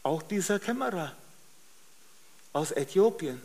Auch 0.03 0.23
dieser 0.23 0.59
Kämmerer 0.59 1.13
aus 2.53 2.71
Äthiopien. 2.73 3.41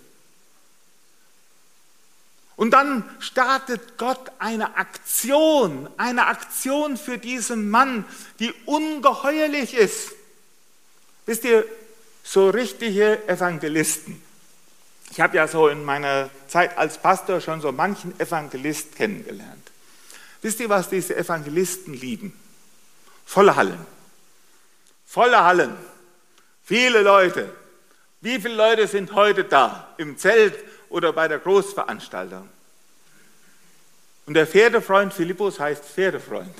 Und 2.55 2.71
dann 2.71 3.09
startet 3.19 3.97
Gott 3.97 4.31
eine 4.39 4.75
Aktion, 4.77 5.89
eine 5.97 6.27
Aktion 6.27 6.97
für 6.97 7.17
diesen 7.17 7.69
Mann, 7.69 8.05
die 8.39 8.53
ungeheuerlich 8.65 9.73
ist. 9.73 10.11
Wisst 11.25 11.43
ihr, 11.45 11.65
so 12.23 12.49
richtige 12.49 13.27
Evangelisten. 13.27 14.21
Ich 15.11 15.19
habe 15.19 15.35
ja 15.37 15.47
so 15.47 15.67
in 15.67 15.83
meiner 15.83 16.29
Zeit 16.47 16.77
als 16.77 16.97
Pastor 16.97 17.41
schon 17.41 17.61
so 17.61 17.71
manchen 17.71 18.17
Evangelist 18.19 18.95
kennengelernt. 18.95 19.71
Wisst 20.41 20.59
ihr, 20.59 20.69
was 20.69 20.89
diese 20.89 21.15
Evangelisten 21.15 21.93
lieben? 21.93 22.33
Volle 23.25 23.55
Hallen. 23.55 23.85
Volle 25.05 25.43
Hallen. 25.43 25.75
Viele 26.63 27.01
Leute. 27.01 27.51
Wie 28.21 28.39
viele 28.39 28.55
Leute 28.55 28.87
sind 28.87 29.13
heute 29.13 29.43
da? 29.43 29.93
Im 29.97 30.17
Zelt 30.17 30.55
oder 30.91 31.13
bei 31.13 31.27
der 31.27 31.39
Großveranstaltung? 31.39 32.47
Und 34.25 34.35
der 34.35 34.45
Pferdefreund 34.45 35.13
Philippus 35.13 35.59
heißt 35.59 35.83
Pferdefreund. 35.83 36.55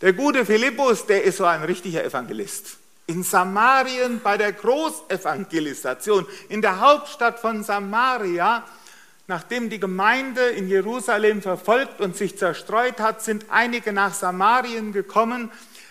Der 0.00 0.12
gute 0.12 0.44
Philippus, 0.44 1.06
der 1.06 1.22
ist 1.24 1.38
so 1.38 1.44
ein 1.44 1.62
richtiger 1.62 2.04
Evangelist. 2.04 2.78
In 3.06 3.22
Samarien 3.22 4.20
bei 4.22 4.36
der 4.36 4.52
Großevangelisation, 4.52 6.26
in 6.48 6.60
der 6.60 6.80
Hauptstadt 6.80 7.38
von 7.38 7.62
Samaria, 7.62 8.64
nachdem 9.26 9.70
die 9.70 9.78
Gemeinde 9.78 10.48
in 10.48 10.68
Jerusalem 10.68 11.40
verfolgt 11.40 12.00
und 12.00 12.16
sich 12.16 12.36
zerstreut 12.36 12.98
hat, 12.98 13.22
sind 13.22 13.46
einige 13.48 13.92
nach 13.92 14.12
Samarien 14.12 14.92
gekommen. 14.92 15.50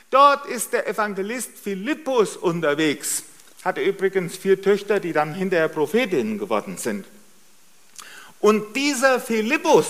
Dort 0.10 0.46
ist 0.46 0.74
der 0.74 0.88
Evangelist 0.88 1.52
Philippus 1.58 2.38
unterwegs. 2.38 3.24
Hatte 3.64 3.82
übrigens 3.82 4.38
vier 4.38 4.62
Töchter, 4.62 5.00
die 5.00 5.14
dann 5.14 5.34
hinterher 5.34 5.70
Prophetinnen 5.70 6.38
geworden 6.38 6.78
sind. 6.78 7.06
Und 8.40 8.76
dieser 8.76 9.20
Philippus, 9.20 9.88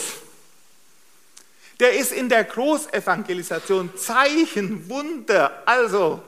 der 1.80 1.94
ist 1.94 2.12
in 2.12 2.30
der 2.30 2.44
Großevangelisation 2.44 3.98
Zeichen, 3.98 4.90
Wunder. 4.90 5.64
Also, 5.66 6.22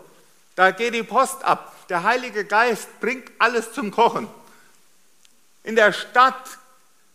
da 0.56 0.72
geht 0.72 0.94
die 0.94 1.04
Post 1.04 1.44
ab. 1.44 1.74
Der 1.90 2.04
Heilige 2.04 2.44
Geist 2.44 3.00
bringt 3.00 3.32
alles 3.38 3.72
zum 3.72 3.92
Kochen. 3.92 4.28
In 5.64 5.76
der 5.76 5.94
Stadt 5.94 6.58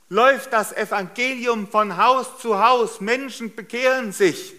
läuft 0.08 0.52
das 0.52 0.72
Evangelium 0.72 1.68
von 1.68 1.96
Haus 1.96 2.38
zu 2.38 2.58
Haus. 2.58 3.00
Menschen 3.00 3.54
bekehren 3.54 4.12
sich. 4.12 4.54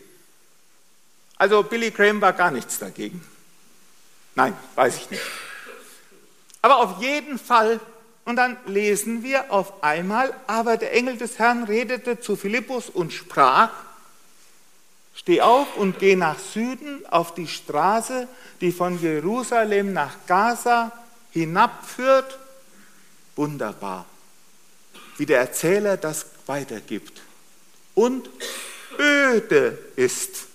Also 1.38 1.64
Billy 1.64 1.92
Graham 1.92 2.22
war 2.22 2.34
gar 2.34 2.52
nichts 2.52 2.80
dagegen. 2.80 3.26
Nein, 4.36 4.58
weiß 4.76 4.98
ich 4.98 5.10
nicht. 5.12 5.24
Aber 6.62 6.78
auf 6.78 7.02
jeden 7.02 7.38
Fall 7.38 7.80
und 8.26 8.38
dann 8.38 8.58
lesen 8.66 9.24
wir 9.24 9.52
auf 9.52 9.84
einmal, 9.84 10.34
aber 10.48 10.78
der 10.78 10.94
Engel 10.94 11.18
des 11.18 11.40
Herrn 11.40 11.64
redete 11.64 12.20
zu 12.20 12.36
Philippus 12.36 12.90
und 12.90 13.12
sprach, 13.12 13.72
steh 15.14 15.42
auf 15.42 15.76
und 15.76 16.00
geh 16.00 16.16
nach 16.16 16.40
Süden 16.40 17.06
auf 17.08 17.34
die 17.34 17.48
Straße, 17.48 18.28
die 18.62 18.72
von 18.72 19.00
Jerusalem 19.02 19.92
nach 19.94 20.16
Gaza 20.26 20.92
hinabführt. 21.32 22.40
Wunderbar, 23.36 24.06
wie 25.18 25.26
der 25.26 25.40
Erzähler 25.40 25.98
das 25.98 26.26
weitergibt. 26.46 27.22
Und 27.94 28.30
öde 28.98 29.78
ist. 29.96 30.48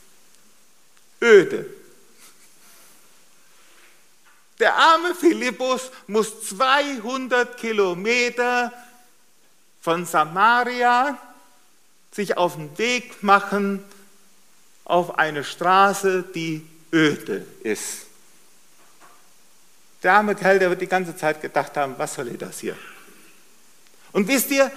Öde. 1.21 1.78
Der 4.59 4.75
arme 4.75 5.15
Philippus 5.15 5.91
muss 6.07 6.49
200 6.49 7.57
Kilometer 7.57 8.73
von 9.81 10.05
Samaria 10.05 11.17
sich 12.13 12.37
auf 12.37 12.57
den 12.57 12.77
Weg 12.79 13.23
machen 13.23 13.85
auf 14.85 15.19
eine 15.19 15.45
Straße, 15.45 16.25
die 16.35 16.67
öde 16.93 17.47
ist. 17.63 18.07
Der 20.03 20.15
arme 20.15 20.35
Kerl, 20.35 20.59
der 20.59 20.71
wird 20.71 20.81
die 20.81 20.87
ganze 20.87 21.17
Zeit 21.17 21.41
gedacht 21.41 21.77
haben, 21.77 21.95
was 21.99 22.15
soll 22.15 22.29
ich 22.29 22.39
das 22.39 22.61
hier? 22.61 22.77
Und 24.13 24.27
wisst 24.27 24.51
ihr, 24.51 24.71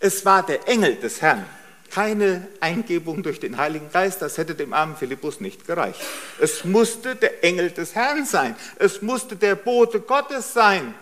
es 0.00 0.24
war 0.24 0.44
der 0.44 0.66
Engel 0.68 0.96
des 0.96 1.20
Herrn, 1.20 1.46
keine 1.94 2.48
Eingebung 2.58 3.22
durch 3.22 3.38
den 3.38 3.56
Heiligen 3.56 3.90
Geist, 3.92 4.20
das 4.20 4.36
hätte 4.36 4.56
dem 4.56 4.72
armen 4.72 4.96
Philippus 4.96 5.40
nicht 5.40 5.64
gereicht. 5.64 6.00
Es 6.40 6.64
musste 6.64 7.14
der 7.14 7.44
Engel 7.44 7.70
des 7.70 7.94
Herrn 7.94 8.26
sein, 8.26 8.56
es 8.76 9.00
musste 9.00 9.36
der 9.36 9.54
Bote 9.54 10.00
Gottes 10.00 10.52
sein. 10.52 10.92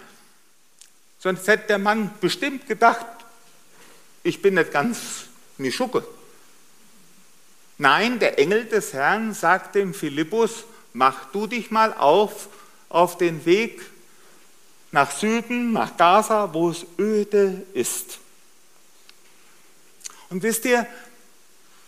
Sonst 1.18 1.48
hätte 1.48 1.68
der 1.68 1.78
Mann 1.78 2.10
bestimmt 2.20 2.66
gedacht, 2.68 3.06
ich 4.22 4.42
bin 4.42 4.54
nicht 4.54 4.70
ganz 4.70 4.98
Mischucke. 5.56 6.04
Nein, 7.78 8.18
der 8.18 8.38
Engel 8.38 8.66
des 8.66 8.92
Herrn 8.92 9.32
sagt 9.32 9.74
dem 9.74 9.94
Philippus, 9.94 10.64
mach 10.92 11.30
du 11.32 11.46
dich 11.46 11.70
mal 11.70 11.94
auf 11.94 12.48
auf 12.90 13.16
den 13.16 13.46
Weg 13.46 13.80
nach 14.90 15.10
Süden, 15.10 15.72
nach 15.72 15.96
Gaza, 15.96 16.52
wo 16.52 16.68
es 16.68 16.84
öde 16.98 17.62
ist. 17.72 18.18
Und 20.32 20.42
wisst 20.42 20.64
ihr, 20.64 20.86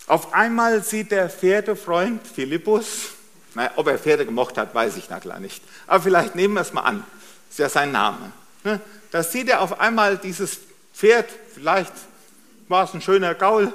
auf 0.07 0.35
einmal 0.35 0.85
sieht 0.85 1.11
der 1.11 1.31
Pferdefreund 1.31 2.21
Philippus, 2.27 3.13
naja, 3.55 3.71
ob 3.77 3.87
er 3.87 3.99
Pferde 3.99 4.27
gemocht 4.27 4.59
hat, 4.59 4.75
weiß 4.75 4.99
ich 4.99 5.07
na 5.09 5.19
klar 5.19 5.41
nicht, 5.41 5.65
aber 5.87 6.03
vielleicht 6.03 6.35
nehmen 6.35 6.53
wir 6.53 6.61
es 6.61 6.75
mal 6.75 6.83
an, 6.83 7.05
ist 7.49 7.59
ja 7.59 7.71
sein 7.71 7.91
Name. 7.91 8.33
Ne? 8.63 8.83
Da 9.13 9.23
sieht 9.23 9.49
er 9.49 9.63
auf 9.63 9.81
einmal 9.81 10.19
dieses 10.19 10.59
Pferd, 10.93 11.27
vielleicht 11.55 11.93
war 12.69 12.85
es 12.85 12.93
ein 12.93 13.01
schöner 13.01 13.35
Gaul, 13.35 13.73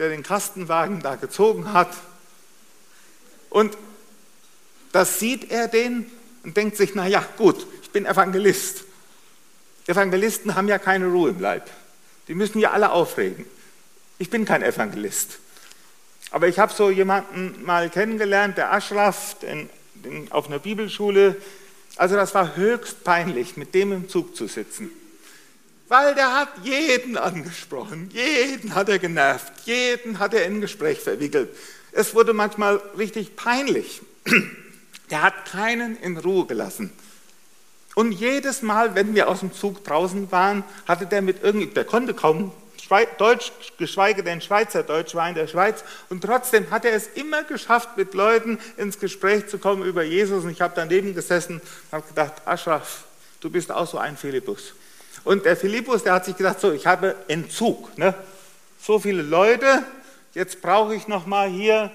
der 0.00 0.08
den 0.08 0.24
Kastenwagen 0.24 1.02
da 1.02 1.14
gezogen 1.14 1.72
hat. 1.72 1.92
Und 3.48 3.78
das 4.90 5.20
sieht 5.20 5.52
er 5.52 5.68
den 5.68 6.10
und 6.42 6.56
denkt 6.56 6.76
sich, 6.76 6.96
na 6.96 7.06
ja, 7.06 7.24
gut, 7.36 7.64
ich 7.82 7.90
bin 7.90 8.06
Evangelist. 8.06 8.82
Evangelisten 9.86 10.56
haben 10.56 10.66
ja 10.66 10.78
keine 10.80 11.06
Ruhe 11.06 11.30
im 11.30 11.40
Leib. 11.40 11.70
Die 12.26 12.34
müssen 12.34 12.58
ja 12.58 12.72
alle 12.72 12.90
aufregen. 12.90 13.46
Ich 14.20 14.28
bin 14.28 14.44
kein 14.44 14.62
Evangelist. 14.62 15.38
Aber 16.30 16.46
ich 16.46 16.58
habe 16.58 16.74
so 16.74 16.90
jemanden 16.90 17.64
mal 17.64 17.88
kennengelernt, 17.88 18.58
der 18.58 18.70
Ashraf, 18.70 19.38
den, 19.38 19.70
den, 19.94 20.30
auf 20.30 20.46
einer 20.46 20.58
Bibelschule. 20.58 21.36
Also 21.96 22.16
das 22.16 22.34
war 22.34 22.54
höchst 22.54 23.02
peinlich, 23.02 23.56
mit 23.56 23.74
dem 23.74 23.92
im 23.92 24.08
Zug 24.10 24.36
zu 24.36 24.46
sitzen. 24.46 24.90
Weil 25.88 26.14
der 26.14 26.36
hat 26.36 26.50
jeden 26.62 27.16
angesprochen, 27.16 28.10
jeden 28.12 28.74
hat 28.74 28.90
er 28.90 28.98
genervt, 28.98 29.54
jeden 29.64 30.18
hat 30.18 30.34
er 30.34 30.44
in 30.44 30.60
Gespräch 30.60 31.00
verwickelt. 31.00 31.48
Es 31.90 32.14
wurde 32.14 32.34
manchmal 32.34 32.76
richtig 32.98 33.36
peinlich. 33.36 34.02
Der 35.08 35.22
hat 35.22 35.46
keinen 35.46 35.96
in 35.96 36.18
Ruhe 36.18 36.44
gelassen. 36.44 36.92
Und 37.94 38.12
jedes 38.12 38.60
Mal, 38.60 38.94
wenn 38.94 39.14
wir 39.14 39.30
aus 39.30 39.40
dem 39.40 39.54
Zug 39.54 39.82
draußen 39.82 40.30
waren, 40.30 40.62
hatte 40.86 41.06
der 41.06 41.22
mit 41.22 41.42
irgendwie, 41.42 41.68
der 41.68 41.84
konnte 41.84 42.12
kaum 42.12 42.52
Deutsch, 43.18 43.52
geschweige 43.78 44.22
denn 44.22 44.40
Schweizerdeutsch 44.40 45.14
war 45.14 45.28
in 45.28 45.34
der 45.34 45.46
Schweiz. 45.46 45.84
Und 46.08 46.22
trotzdem 46.22 46.70
hat 46.70 46.84
er 46.84 46.92
es 46.92 47.06
immer 47.08 47.44
geschafft, 47.44 47.96
mit 47.96 48.14
Leuten 48.14 48.58
ins 48.76 48.98
Gespräch 48.98 49.48
zu 49.48 49.58
kommen 49.58 49.82
über 49.82 50.02
Jesus. 50.02 50.44
Und 50.44 50.50
ich 50.50 50.60
habe 50.60 50.74
daneben 50.76 51.14
gesessen 51.14 51.60
und 51.60 51.92
habe 51.92 52.06
gedacht, 52.08 52.34
Aschraf, 52.44 53.04
du 53.40 53.50
bist 53.50 53.70
auch 53.70 53.86
so 53.86 53.98
ein 53.98 54.16
Philippus. 54.16 54.74
Und 55.24 55.44
der 55.44 55.56
Philippus, 55.56 56.02
der 56.02 56.14
hat 56.14 56.24
sich 56.24 56.36
gedacht, 56.36 56.60
so, 56.60 56.72
ich 56.72 56.86
habe 56.86 57.14
Entzug. 57.28 57.96
Ne? 57.98 58.14
So 58.80 58.98
viele 58.98 59.22
Leute, 59.22 59.82
jetzt 60.34 60.62
brauche 60.62 60.94
ich 60.94 61.08
noch 61.08 61.26
mal 61.26 61.48
hier 61.48 61.90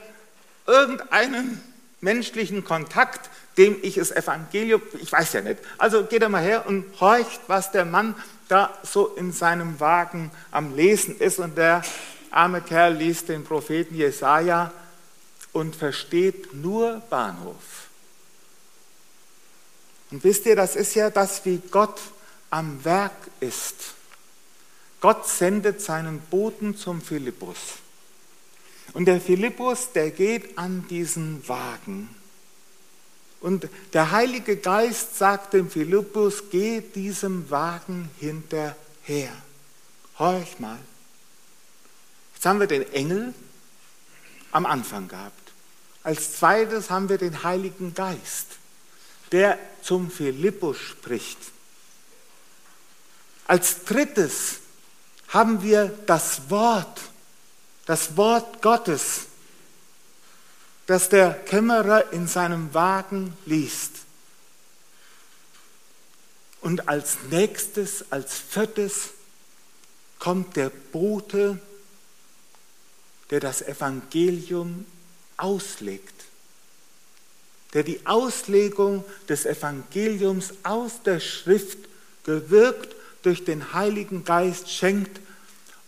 irgendeinen 0.67 1.61
menschlichen 2.01 2.63
Kontakt, 2.63 3.29
dem 3.57 3.77
ich 3.81 3.95
das 3.95 4.11
Evangelium, 4.11 4.81
ich 5.01 5.11
weiß 5.11 5.33
ja 5.33 5.41
nicht. 5.41 5.59
Also 5.77 6.03
geht 6.03 6.21
er 6.21 6.29
mal 6.29 6.43
her 6.43 6.65
und 6.67 6.85
horcht, 6.99 7.41
was 7.47 7.71
der 7.71 7.85
Mann 7.85 8.15
da 8.47 8.77
so 8.83 9.07
in 9.07 9.31
seinem 9.31 9.79
Wagen 9.79 10.31
am 10.51 10.75
Lesen 10.75 11.17
ist 11.17 11.39
und 11.39 11.57
der 11.57 11.83
arme 12.31 12.61
Kerl 12.61 12.95
liest 12.95 13.29
den 13.29 13.43
Propheten 13.43 13.95
Jesaja 13.95 14.71
und 15.53 15.75
versteht 15.75 16.53
nur 16.53 17.01
Bahnhof. 17.09 17.87
Und 20.11 20.23
wisst 20.23 20.45
ihr, 20.45 20.55
das 20.55 20.75
ist 20.75 20.93
ja 20.95 21.09
das, 21.09 21.45
wie 21.45 21.61
Gott 21.71 21.99
am 22.49 22.83
Werk 22.83 23.15
ist. 23.39 23.95
Gott 25.01 25.27
sendet 25.27 25.81
seinen 25.81 26.19
Boten 26.19 26.77
zum 26.77 27.01
Philippus. 27.01 27.57
Und 28.93 29.05
der 29.05 29.19
Philippus, 29.19 29.91
der 29.91 30.11
geht 30.11 30.57
an 30.57 30.87
diesen 30.89 31.47
Wagen. 31.47 32.14
Und 33.45 33.69
der 33.93 34.09
Heilige 34.09 34.57
Geist 34.57 35.19
sagt 35.19 35.53
dem 35.53 35.69
Philippus, 35.69 36.45
geh 36.49 36.81
diesem 36.81 37.47
Wagen 37.51 38.09
hinterher. 38.19 39.31
Horch 40.17 40.57
mal. 40.57 40.79
Jetzt 42.33 42.43
haben 42.43 42.59
wir 42.59 42.65
den 42.65 42.91
Engel 42.91 43.35
am 44.51 44.65
Anfang 44.65 45.07
gehabt. 45.07 45.51
Als 46.01 46.39
zweites 46.39 46.89
haben 46.89 47.07
wir 47.07 47.19
den 47.19 47.43
Heiligen 47.43 47.93
Geist, 47.93 48.47
der 49.31 49.59
zum 49.83 50.09
Philippus 50.09 50.79
spricht. 50.79 51.37
Als 53.45 53.83
drittes 53.83 54.55
haben 55.27 55.61
wir 55.61 55.95
das 56.07 56.49
Wort, 56.49 56.99
das 57.85 58.17
Wort 58.17 58.63
Gottes, 58.63 59.27
das 60.85 61.09
der 61.09 61.33
Kämmerer 61.33 62.13
in 62.13 62.27
seinem 62.27 62.73
Wagen 62.73 63.35
liest. 63.45 63.91
Und 66.61 66.87
als 66.87 67.17
nächstes, 67.29 68.05
als 68.11 68.37
viertes 68.37 69.09
kommt 70.19 70.55
der 70.55 70.69
Bote, 70.69 71.59
der 73.29 73.39
das 73.39 73.61
Evangelium 73.61 74.85
auslegt, 75.37 76.25
der 77.73 77.83
die 77.83 78.05
Auslegung 78.05 79.03
des 79.27 79.45
Evangeliums 79.45 80.53
aus 80.63 81.03
der 81.03 81.19
Schrift 81.19 81.77
gewirkt 82.23 82.95
durch 83.23 83.43
den 83.43 83.73
Heiligen 83.73 84.23
Geist 84.23 84.69
schenkt 84.69 85.19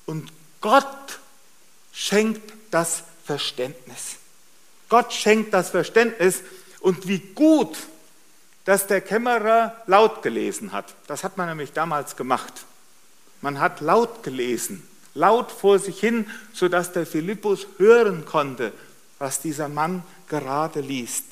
und 0.05 0.31
Gott 0.61 1.19
schenkt 1.93 2.53
das 2.71 3.03
Verständnis. 3.25 4.17
Gott 4.89 5.13
schenkt 5.13 5.53
das 5.53 5.69
Verständnis 5.69 6.41
und 6.79 7.07
wie 7.07 7.19
gut 7.19 7.77
dass 8.67 8.85
der 8.85 8.99
Kämmerer 8.99 9.81
laut 9.85 10.21
gelesen 10.23 10.73
hat. 10.73 10.93
Das 11.07 11.23
hat 11.23 11.37
man 11.37 11.47
nämlich 11.47 11.71
damals 11.71 12.17
gemacht. 12.17 12.65
Man 13.39 13.61
hat 13.61 13.79
laut 13.79 14.23
gelesen, 14.23 14.85
laut 15.13 15.53
vor 15.53 15.79
sich 15.79 15.97
hin, 16.01 16.29
sodass 16.51 16.91
der 16.91 17.05
Philippus 17.05 17.65
hören 17.77 18.25
konnte, 18.25 18.73
was 19.19 19.39
dieser 19.39 19.69
Mann 19.69 20.03
gerade 20.27 20.81
liest. 20.81 21.23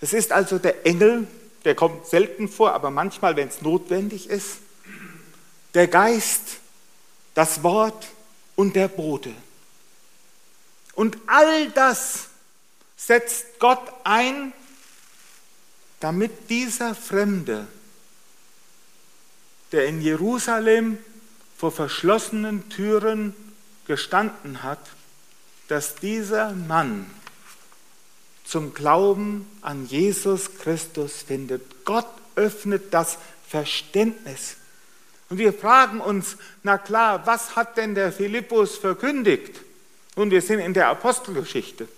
Es 0.00 0.12
ist 0.12 0.32
also 0.32 0.58
der 0.58 0.84
Engel, 0.84 1.28
der 1.64 1.76
kommt 1.76 2.08
selten 2.08 2.48
vor, 2.48 2.72
aber 2.72 2.90
manchmal, 2.90 3.36
wenn 3.36 3.46
es 3.46 3.62
notwendig 3.62 4.28
ist, 4.28 4.56
der 5.74 5.86
Geist, 5.86 6.56
das 7.34 7.62
Wort 7.62 8.08
und 8.56 8.74
der 8.74 8.88
Bote. 8.88 9.30
Und 10.94 11.16
all 11.28 11.70
das 11.70 12.25
setzt 12.96 13.58
Gott 13.58 13.92
ein 14.04 14.52
damit 16.00 16.50
dieser 16.50 16.94
Fremde, 16.94 17.66
der 19.72 19.86
in 19.86 20.00
Jerusalem 20.00 20.98
vor 21.56 21.72
verschlossenen 21.72 22.68
Türen 22.68 23.34
gestanden 23.86 24.62
hat, 24.62 24.80
dass 25.68 25.96
dieser 25.96 26.52
Mann 26.52 27.10
zum 28.44 28.74
Glauben 28.74 29.46
an 29.62 29.86
Jesus 29.86 30.58
Christus 30.58 31.22
findet. 31.22 31.84
Gott 31.84 32.06
öffnet 32.36 32.94
das 32.94 33.18
Verständnis. 33.48 34.56
Und 35.28 35.38
wir 35.38 35.52
fragen 35.52 36.00
uns, 36.00 36.36
na 36.62 36.78
klar, 36.78 37.26
was 37.26 37.56
hat 37.56 37.76
denn 37.76 37.94
der 37.94 38.12
Philippus 38.12 38.76
verkündigt? 38.76 39.60
Und 40.14 40.30
wir 40.30 40.42
sind 40.42 40.60
in 40.60 40.74
der 40.74 40.88
Apostelgeschichte. 40.88 41.88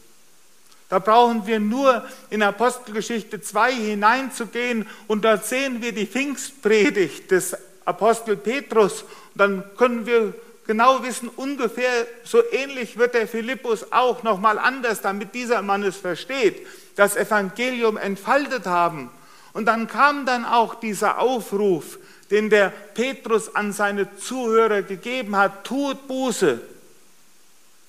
Da 0.88 0.98
brauchen 0.98 1.46
wir 1.46 1.60
nur 1.60 2.02
in 2.30 2.42
Apostelgeschichte 2.42 3.42
2 3.42 3.72
hineinzugehen 3.72 4.86
und 5.06 5.24
dort 5.24 5.44
sehen 5.44 5.82
wir 5.82 5.92
die 5.92 6.06
Pfingstpredigt 6.06 7.30
des 7.30 7.56
Apostel 7.84 8.36
Petrus. 8.36 9.04
Dann 9.34 9.64
können 9.76 10.06
wir 10.06 10.32
genau 10.66 11.02
wissen, 11.02 11.28
ungefähr 11.28 12.06
so 12.24 12.40
ähnlich 12.52 12.96
wird 12.96 13.14
der 13.14 13.28
Philippus 13.28 13.92
auch 13.92 14.22
nochmal 14.22 14.58
anders, 14.58 15.02
damit 15.02 15.34
dieser 15.34 15.60
Mann 15.60 15.82
es 15.82 15.96
versteht, 15.96 16.66
das 16.96 17.16
Evangelium 17.16 17.98
entfaltet 17.98 18.64
haben. 18.64 19.10
Und 19.52 19.66
dann 19.66 19.88
kam 19.88 20.24
dann 20.24 20.46
auch 20.46 20.74
dieser 20.76 21.18
Aufruf, 21.18 21.98
den 22.30 22.48
der 22.48 22.70
Petrus 22.94 23.54
an 23.54 23.72
seine 23.72 24.16
Zuhörer 24.16 24.82
gegeben 24.82 25.36
hat, 25.36 25.64
tut 25.64 26.06
Buße 26.08 26.60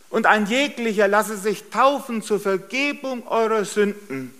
und 0.10 0.26
ein 0.26 0.48
jeglicher 0.48 1.08
lasse 1.08 1.38
sich 1.38 1.70
taufen 1.70 2.22
zur 2.22 2.40
Vergebung 2.40 3.28
eurer 3.28 3.66
Sünden, 3.66 4.34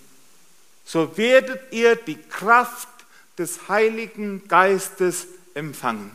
so 0.86 1.18
werdet 1.18 1.72
ihr 1.72 1.96
die 1.96 2.18
Kraft 2.18 2.88
des 3.38 3.70
Heiligen 3.70 4.48
Geistes 4.48 5.28
empfangen. 5.54 6.12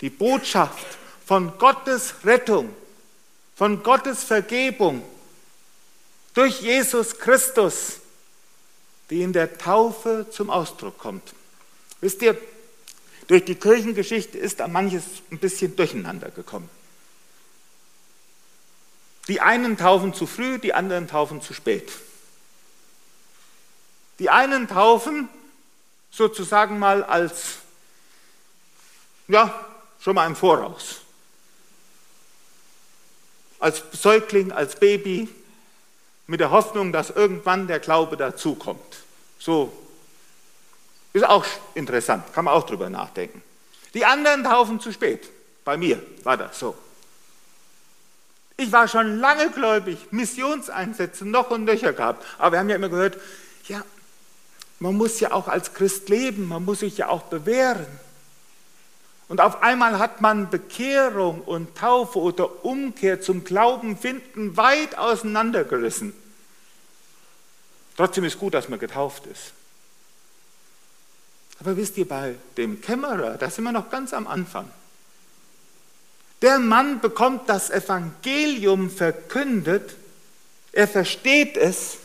Die 0.00 0.10
Botschaft 0.10 0.86
von 1.26 1.58
Gottes 1.58 2.14
Rettung, 2.24 2.74
von 3.56 3.82
Gottes 3.82 4.22
Vergebung 4.24 5.02
durch 6.32 6.60
Jesus 6.62 7.18
Christus, 7.18 7.98
die 9.10 9.22
in 9.22 9.32
der 9.32 9.58
Taufe 9.58 10.26
zum 10.30 10.48
Ausdruck 10.48 10.96
kommt. 10.98 11.34
Wisst 12.00 12.22
ihr, 12.22 12.38
durch 13.26 13.44
die 13.44 13.56
Kirchengeschichte 13.56 14.38
ist 14.38 14.60
da 14.60 14.68
manches 14.68 15.02
ein 15.30 15.38
bisschen 15.38 15.76
durcheinander 15.76 16.30
gekommen. 16.30 16.68
Die 19.30 19.40
einen 19.40 19.76
taufen 19.76 20.12
zu 20.12 20.26
früh, 20.26 20.58
die 20.58 20.74
anderen 20.74 21.06
taufen 21.06 21.40
zu 21.40 21.54
spät. 21.54 21.92
Die 24.18 24.28
einen 24.28 24.66
taufen 24.66 25.28
sozusagen 26.10 26.80
mal 26.80 27.04
als, 27.04 27.58
ja, 29.28 29.68
schon 30.00 30.16
mal 30.16 30.26
im 30.26 30.34
Voraus. 30.34 31.02
Als 33.60 33.84
Säugling, 33.92 34.50
als 34.50 34.74
Baby, 34.74 35.28
mit 36.26 36.40
der 36.40 36.50
Hoffnung, 36.50 36.92
dass 36.92 37.10
irgendwann 37.10 37.68
der 37.68 37.78
Glaube 37.78 38.16
dazukommt. 38.16 38.96
So 39.38 39.72
ist 41.12 41.24
auch 41.24 41.46
interessant, 41.74 42.32
kann 42.32 42.46
man 42.46 42.54
auch 42.54 42.66
drüber 42.66 42.90
nachdenken. 42.90 43.40
Die 43.94 44.04
anderen 44.04 44.42
taufen 44.42 44.80
zu 44.80 44.92
spät. 44.92 45.30
Bei 45.64 45.76
mir 45.76 46.02
war 46.24 46.36
das 46.36 46.58
so. 46.58 46.76
Ich 48.60 48.72
war 48.72 48.88
schon 48.88 49.20
lange 49.20 49.48
gläubig, 49.48 50.08
Missionseinsätze 50.10 51.24
noch 51.24 51.50
und 51.50 51.64
nöcher 51.64 51.94
gehabt. 51.94 52.26
Aber 52.36 52.52
wir 52.52 52.58
haben 52.58 52.68
ja 52.68 52.76
immer 52.76 52.90
gehört, 52.90 53.16
ja, 53.68 53.82
man 54.80 54.98
muss 54.98 55.18
ja 55.18 55.32
auch 55.32 55.48
als 55.48 55.72
Christ 55.72 56.10
leben, 56.10 56.46
man 56.46 56.66
muss 56.66 56.80
sich 56.80 56.98
ja 56.98 57.08
auch 57.08 57.22
bewähren. 57.22 57.86
Und 59.28 59.40
auf 59.40 59.62
einmal 59.62 59.98
hat 59.98 60.20
man 60.20 60.50
Bekehrung 60.50 61.40
und 61.40 61.74
Taufe 61.74 62.18
oder 62.18 62.62
Umkehr 62.62 63.22
zum 63.22 63.44
Glauben 63.44 63.96
finden 63.96 64.58
weit 64.58 64.98
auseinandergerissen. 64.98 66.12
Trotzdem 67.96 68.24
ist 68.24 68.38
gut, 68.38 68.52
dass 68.52 68.68
man 68.68 68.78
getauft 68.78 69.24
ist. 69.24 69.54
Aber 71.60 71.78
wisst 71.78 71.96
ihr, 71.96 72.06
bei 72.06 72.34
dem 72.58 72.82
Kämmerer, 72.82 73.38
da 73.38 73.48
sind 73.48 73.64
wir 73.64 73.72
noch 73.72 73.88
ganz 73.88 74.12
am 74.12 74.26
Anfang. 74.26 74.70
Der 76.42 76.58
Mann 76.58 77.00
bekommt 77.00 77.48
das 77.48 77.70
Evangelium 77.70 78.90
verkündet, 78.90 79.96
er 80.72 80.88
versteht 80.88 81.56
es. 81.56 81.98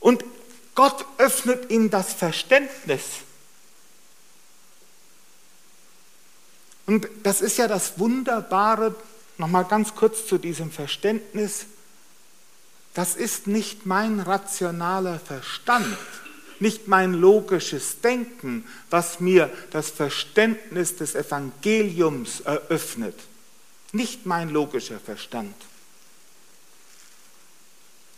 Und 0.00 0.24
Gott 0.74 1.04
öffnet 1.18 1.70
ihm 1.70 1.90
das 1.90 2.12
Verständnis. 2.12 3.02
Und 6.86 7.08
das 7.22 7.40
ist 7.40 7.58
ja 7.58 7.68
das 7.68 7.98
Wunderbare, 7.98 8.94
nochmal 9.38 9.64
ganz 9.64 9.94
kurz 9.94 10.26
zu 10.26 10.38
diesem 10.38 10.70
Verständnis, 10.70 11.66
das 12.94 13.16
ist 13.16 13.46
nicht 13.46 13.86
mein 13.86 14.20
rationaler 14.20 15.18
Verstand, 15.18 15.96
nicht 16.62 16.86
mein 16.86 17.12
logisches 17.12 18.00
Denken, 18.00 18.64
was 18.88 19.20
mir 19.20 19.50
das 19.72 19.90
Verständnis 19.90 20.96
des 20.96 21.14
Evangeliums 21.14 22.40
eröffnet, 22.40 23.18
nicht 23.90 24.24
mein 24.26 24.48
logischer 24.48 25.00
Verstand. 25.00 25.54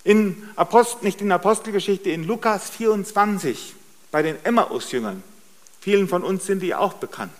In 0.05 0.47
Apostel, 0.57 1.05
nicht 1.05 1.23
in 1.23 1.33
Apostelgeschichte, 1.33 2.11
in 2.11 2.25
Lukas 2.25 2.69
24 2.69 3.75
bei 4.11 4.23
den 4.23 4.37
Emmaus-Jüngern, 4.45 5.23
vielen 5.81 6.07
von 6.07 6.23
uns 6.23 6.45
sind 6.45 6.61
die 6.61 6.75
auch 6.75 6.95
bekannt. 6.95 7.33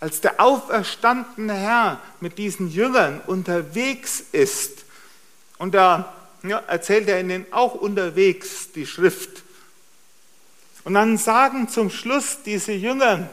Als 0.00 0.22
der 0.22 0.40
auferstandene 0.40 1.52
Herr 1.52 2.00
mit 2.20 2.38
diesen 2.38 2.70
Jüngern 2.70 3.20
unterwegs 3.26 4.22
ist, 4.32 4.84
und 5.58 5.74
da 5.74 6.14
ja, 6.42 6.58
erzählt 6.60 7.08
er 7.08 7.20
ihnen 7.20 7.44
auch 7.50 7.74
unterwegs 7.74 8.72
die 8.72 8.86
Schrift, 8.86 9.39
und 10.84 10.94
dann 10.94 11.18
sagen 11.18 11.68
zum 11.68 11.90
Schluss 11.90 12.38
diese 12.44 12.72
Jünger, 12.72 13.28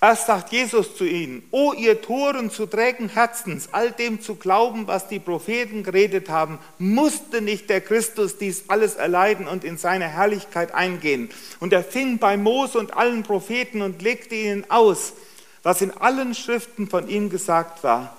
erst 0.00 0.26
sagt 0.26 0.52
Jesus 0.52 0.96
zu 0.96 1.04
ihnen, 1.04 1.42
O 1.52 1.72
ihr 1.72 2.02
Toren 2.02 2.50
zu 2.50 2.66
trägen 2.66 3.08
Herzens, 3.08 3.68
all 3.72 3.92
dem 3.92 4.20
zu 4.20 4.34
glauben, 4.34 4.86
was 4.88 5.06
die 5.06 5.20
Propheten 5.20 5.84
geredet 5.84 6.28
haben, 6.28 6.58
musste 6.78 7.40
nicht 7.40 7.70
der 7.70 7.80
Christus 7.80 8.36
dies 8.38 8.64
alles 8.68 8.96
erleiden 8.96 9.46
und 9.46 9.62
in 9.62 9.78
seine 9.78 10.08
Herrlichkeit 10.08 10.74
eingehen. 10.74 11.30
Und 11.60 11.72
er 11.72 11.84
fing 11.84 12.18
bei 12.18 12.36
Mose 12.36 12.78
und 12.78 12.96
allen 12.96 13.22
Propheten 13.22 13.82
und 13.82 14.02
legte 14.02 14.34
ihnen 14.34 14.68
aus, 14.70 15.12
was 15.62 15.82
in 15.82 15.92
allen 15.92 16.34
Schriften 16.34 16.88
von 16.88 17.08
ihm 17.08 17.30
gesagt 17.30 17.84
war. 17.84 18.16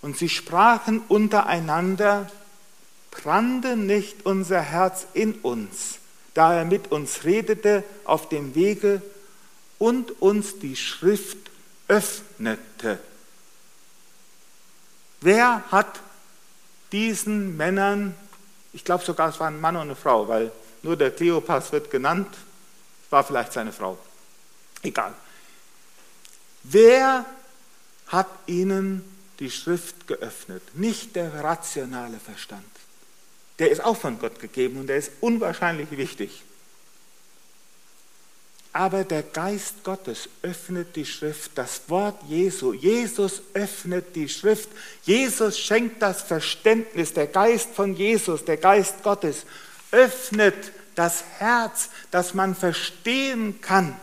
Und 0.00 0.16
sie 0.16 0.28
sprachen 0.28 1.00
untereinander, 1.08 2.30
brannte 3.10 3.76
nicht 3.76 4.26
unser 4.26 4.60
Herz 4.60 5.06
in 5.12 5.32
uns 5.42 5.98
da 6.38 6.54
er 6.54 6.64
mit 6.64 6.92
uns 6.92 7.24
redete 7.24 7.82
auf 8.04 8.28
dem 8.28 8.54
Wege 8.54 9.02
und 9.78 10.22
uns 10.22 10.60
die 10.60 10.76
Schrift 10.76 11.36
öffnete. 11.88 13.00
Wer 15.20 15.64
hat 15.72 15.98
diesen 16.92 17.56
Männern, 17.56 18.14
ich 18.72 18.84
glaube 18.84 19.04
sogar 19.04 19.30
es 19.30 19.40
war 19.40 19.48
ein 19.48 19.60
Mann 19.60 19.74
und 19.74 19.82
eine 19.82 19.96
Frau, 19.96 20.28
weil 20.28 20.52
nur 20.82 20.96
der 20.96 21.10
Kleopas 21.10 21.72
wird 21.72 21.90
genannt, 21.90 22.28
war 23.10 23.24
vielleicht 23.24 23.52
seine 23.52 23.72
Frau. 23.72 23.98
Egal. 24.84 25.14
Wer 26.62 27.26
hat 28.06 28.28
ihnen 28.46 29.02
die 29.40 29.50
Schrift 29.50 30.06
geöffnet? 30.06 30.62
Nicht 30.74 31.16
der 31.16 31.42
rationale 31.42 32.20
Verstand. 32.20 32.77
Der 33.58 33.70
ist 33.70 33.84
auch 33.84 33.96
von 33.96 34.18
Gott 34.18 34.38
gegeben 34.40 34.78
und 34.80 34.86
der 34.86 34.96
ist 34.96 35.10
unwahrscheinlich 35.20 35.90
wichtig. 35.90 36.42
Aber 38.72 39.02
der 39.02 39.22
Geist 39.22 39.82
Gottes 39.82 40.28
öffnet 40.42 40.94
die 40.94 41.06
Schrift, 41.06 41.52
das 41.56 41.80
Wort 41.88 42.22
Jesu. 42.28 42.72
Jesus 42.72 43.42
öffnet 43.54 44.14
die 44.14 44.28
Schrift. 44.28 44.68
Jesus 45.02 45.58
schenkt 45.58 46.00
das 46.00 46.22
Verständnis. 46.22 47.12
Der 47.12 47.26
Geist 47.26 47.70
von 47.74 47.96
Jesus, 47.96 48.44
der 48.44 48.58
Geist 48.58 49.02
Gottes, 49.02 49.46
öffnet 49.90 50.72
das 50.94 51.24
Herz, 51.38 51.90
dass 52.10 52.34
man 52.34 52.54
verstehen 52.54 53.60
kann. 53.60 53.96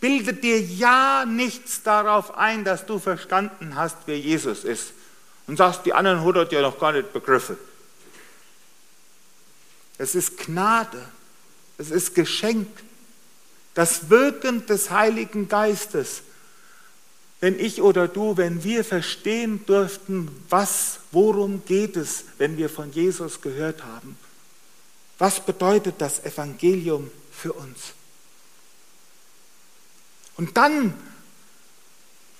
Bilde 0.00 0.32
dir 0.32 0.60
ja 0.60 1.26
nichts 1.26 1.82
darauf 1.82 2.38
ein, 2.38 2.64
dass 2.64 2.86
du 2.86 2.98
verstanden 2.98 3.74
hast, 3.74 3.96
wer 4.06 4.18
Jesus 4.18 4.64
ist. 4.64 4.92
Und 5.46 5.56
sagst, 5.56 5.84
die 5.84 5.92
anderen 5.92 6.22
hundert 6.22 6.52
ja 6.52 6.62
noch 6.62 6.78
gar 6.78 6.92
nicht 6.92 7.12
begriffen. 7.12 7.58
Es 10.00 10.14
ist 10.14 10.38
Gnade. 10.38 10.98
Es 11.76 11.90
ist 11.90 12.14
Geschenk. 12.14 12.66
Das 13.74 14.08
Wirken 14.08 14.64
des 14.64 14.90
Heiligen 14.90 15.46
Geistes. 15.46 16.22
Wenn 17.40 17.60
ich 17.60 17.82
oder 17.82 18.08
du, 18.08 18.38
wenn 18.38 18.64
wir 18.64 18.82
verstehen 18.82 19.66
dürften, 19.66 20.30
was, 20.48 21.00
worum 21.12 21.66
geht 21.66 21.98
es, 21.98 22.24
wenn 22.38 22.56
wir 22.56 22.70
von 22.70 22.90
Jesus 22.92 23.42
gehört 23.42 23.84
haben. 23.84 24.16
Was 25.18 25.38
bedeutet 25.40 25.96
das 25.98 26.24
Evangelium 26.24 27.10
für 27.30 27.52
uns? 27.52 27.92
Und 30.38 30.56
dann, 30.56 30.94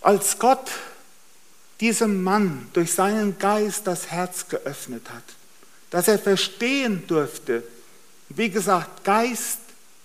als 0.01 0.39
Gott 0.39 0.71
diesem 1.81 2.23
Mann 2.23 2.69
durch 2.73 2.95
seinen 2.95 3.39
Geist 3.39 3.87
das 3.87 4.07
Herz 4.07 4.49
geöffnet 4.49 5.11
hat, 5.11 5.25
dass 5.91 6.09
er 6.09 6.19
verstehen 6.19 7.07
durfte, 7.07 7.65
wie 8.29 8.49
gesagt, 8.49 9.05
Geist, 9.05 9.59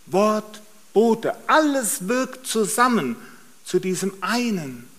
Wort, 0.07 0.61
Bote, 0.93 1.35
alles 1.47 2.07
wirkt 2.07 2.47
zusammen 2.47 3.15
zu 3.63 3.79
diesem 3.79 4.13
einen. 4.21 4.89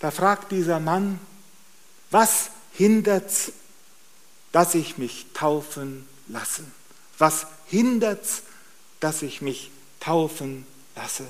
Da 0.00 0.10
fragt 0.10 0.52
dieser 0.52 0.80
Mann, 0.80 1.18
was 2.10 2.50
hindert, 2.72 3.32
dass 4.52 4.74
ich 4.74 4.98
mich 4.98 5.26
taufen 5.34 6.06
lasse? 6.28 6.64
Was 7.18 7.46
hindert, 7.66 8.26
dass 9.00 9.22
ich 9.22 9.42
mich 9.42 9.70
taufen 10.00 10.66
lasse? 10.94 11.26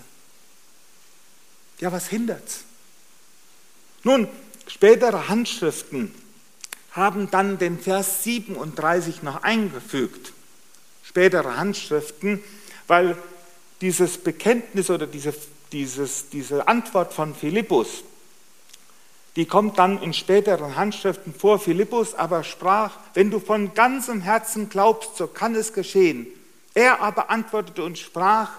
Ja, 1.79 1.93
was 1.93 2.09
hindert? 2.09 2.61
Nun, 4.03 4.29
spätere 4.67 5.29
Handschriften 5.29 6.15
haben 6.97 7.31
dann 7.31 7.59
den 7.59 7.79
Vers 7.79 8.25
37 8.25 9.23
noch 9.23 9.43
eingefügt. 9.43 10.33
Spätere 11.05 11.57
Handschriften 11.57 12.43
weil 12.87 13.17
dieses 13.81 14.19
Bekenntnis 14.19 14.91
oder 14.91 15.07
diese, 15.07 15.35
dieses, 15.73 16.29
diese 16.31 16.69
Antwort 16.69 17.13
von 17.13 17.35
Philippus, 17.35 18.05
die 19.35 19.45
kommt 19.45 19.79
dann 19.79 20.01
in 20.03 20.15
späteren 20.15 20.77
Handschriften 20.77 21.35
vor. 21.35 21.59
Philippus 21.59 22.15
aber 22.15 22.43
sprach, 22.43 22.93
wenn 23.13 23.31
du 23.31 23.39
von 23.39 23.75
ganzem 23.75 24.23
Herzen 24.23 24.71
glaubst, 24.71 25.17
so 25.17 25.27
kann 25.27 25.55
es 25.55 25.75
geschehen. 25.75 26.27
Er 26.73 27.01
aber 27.03 27.29
antwortete 27.31 27.85
und 27.85 27.99
sprach, 27.99 28.51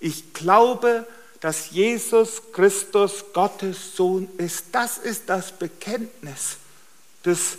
ich 0.00 0.32
glaube, 0.32 1.06
dass 1.40 1.70
Jesus 1.70 2.42
Christus 2.52 3.26
Gottes 3.34 3.94
Sohn 3.94 4.28
ist. 4.38 4.66
Das 4.72 4.96
ist 4.96 5.28
das 5.28 5.52
Bekenntnis, 5.52 6.56
des, 7.24 7.58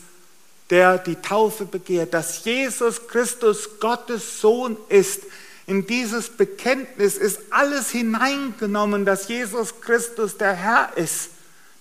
der 0.70 0.98
die 0.98 1.16
Taufe 1.16 1.66
begehrt, 1.66 2.14
dass 2.14 2.44
Jesus 2.44 3.08
Christus 3.08 3.80
Gottes 3.80 4.42
Sohn 4.42 4.78
ist 4.90 5.22
in 5.68 5.86
dieses 5.86 6.30
Bekenntnis 6.30 7.18
ist 7.18 7.42
alles 7.50 7.92
hineingenommen, 7.92 9.04
dass 9.04 9.28
Jesus 9.28 9.82
Christus 9.82 10.38
der 10.38 10.54
Herr 10.54 10.96
ist, 10.96 11.30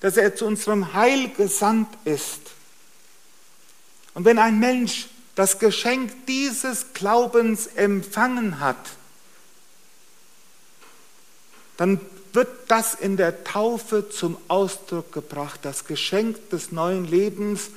dass 0.00 0.16
er 0.16 0.34
zu 0.34 0.44
unserem 0.44 0.92
Heil 0.92 1.30
gesandt 1.30 1.88
ist. 2.04 2.40
Und 4.12 4.24
wenn 4.24 4.40
ein 4.40 4.58
Mensch 4.58 5.06
das 5.36 5.60
Geschenk 5.60 6.26
dieses 6.26 6.94
Glaubens 6.94 7.68
empfangen 7.68 8.58
hat, 8.58 8.76
dann 11.76 12.00
wird 12.32 12.48
das 12.66 12.94
in 12.94 13.16
der 13.16 13.44
Taufe 13.44 14.08
zum 14.08 14.36
Ausdruck 14.48 15.12
gebracht, 15.12 15.60
das 15.62 15.84
Geschenk 15.84 16.50
des 16.50 16.72
neuen 16.72 17.04
Lebens. 17.04 17.70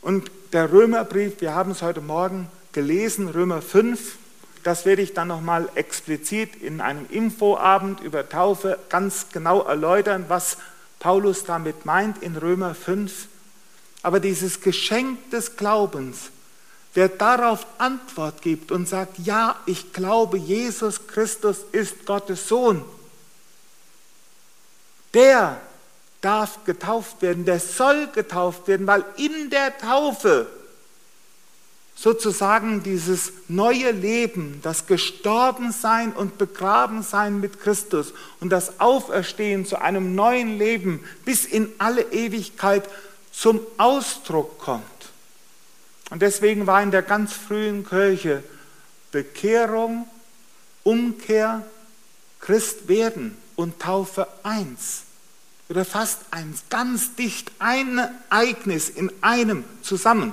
Und 0.00 0.30
der 0.52 0.72
Römerbrief, 0.72 1.40
wir 1.40 1.54
haben 1.54 1.72
es 1.72 1.82
heute 1.82 2.00
Morgen 2.00 2.48
gelesen, 2.72 3.28
Römer 3.28 3.62
5, 3.62 4.16
das 4.62 4.84
werde 4.84 5.02
ich 5.02 5.14
dann 5.14 5.28
nochmal 5.28 5.68
explizit 5.74 6.56
in 6.56 6.80
einem 6.80 7.06
Infoabend 7.10 8.00
über 8.00 8.28
Taufe 8.28 8.78
ganz 8.88 9.26
genau 9.32 9.62
erläutern, 9.62 10.26
was 10.28 10.58
Paulus 10.98 11.44
damit 11.44 11.86
meint 11.86 12.22
in 12.22 12.36
Römer 12.36 12.74
5. 12.74 13.28
Aber 14.02 14.20
dieses 14.20 14.60
Geschenk 14.60 15.30
des 15.30 15.56
Glaubens, 15.56 16.30
wer 16.94 17.08
darauf 17.08 17.66
Antwort 17.78 18.42
gibt 18.42 18.72
und 18.72 18.88
sagt, 18.88 19.18
ja, 19.18 19.56
ich 19.66 19.92
glaube, 19.92 20.38
Jesus 20.38 21.06
Christus 21.06 21.58
ist 21.72 22.06
Gottes 22.06 22.48
Sohn, 22.48 22.84
der 25.14 25.60
darf 26.20 26.64
getauft 26.64 27.22
werden, 27.22 27.44
der 27.44 27.60
soll 27.60 28.08
getauft 28.08 28.68
werden, 28.68 28.86
weil 28.86 29.04
in 29.16 29.50
der 29.50 29.76
Taufe 29.78 30.48
sozusagen 31.94 32.82
dieses 32.82 33.32
neue 33.48 33.90
Leben, 33.90 34.60
das 34.62 34.86
Gestorbensein 34.86 36.12
und 36.12 36.38
Begrabensein 36.38 37.40
mit 37.40 37.60
Christus 37.60 38.14
und 38.40 38.50
das 38.50 38.80
Auferstehen 38.80 39.66
zu 39.66 39.80
einem 39.80 40.14
neuen 40.14 40.58
Leben 40.58 41.04
bis 41.24 41.44
in 41.44 41.72
alle 41.78 42.02
Ewigkeit 42.12 42.88
zum 43.32 43.60
Ausdruck 43.78 44.58
kommt. 44.58 44.84
Und 46.10 46.22
deswegen 46.22 46.66
war 46.66 46.82
in 46.82 46.92
der 46.92 47.02
ganz 47.02 47.32
frühen 47.32 47.84
Kirche 47.84 48.42
Bekehrung, 49.10 50.06
Umkehr, 50.84 51.64
Christwerden 52.40 53.36
und 53.56 53.80
Taufe 53.80 54.28
eins 54.42 55.02
oder 55.68 55.84
fast 55.84 56.20
eins, 56.30 56.64
ganz 56.70 57.14
dicht 57.14 57.52
ein 57.58 58.00
Ereignis 58.30 58.88
in 58.88 59.12
einem 59.20 59.64
zusammen. 59.82 60.32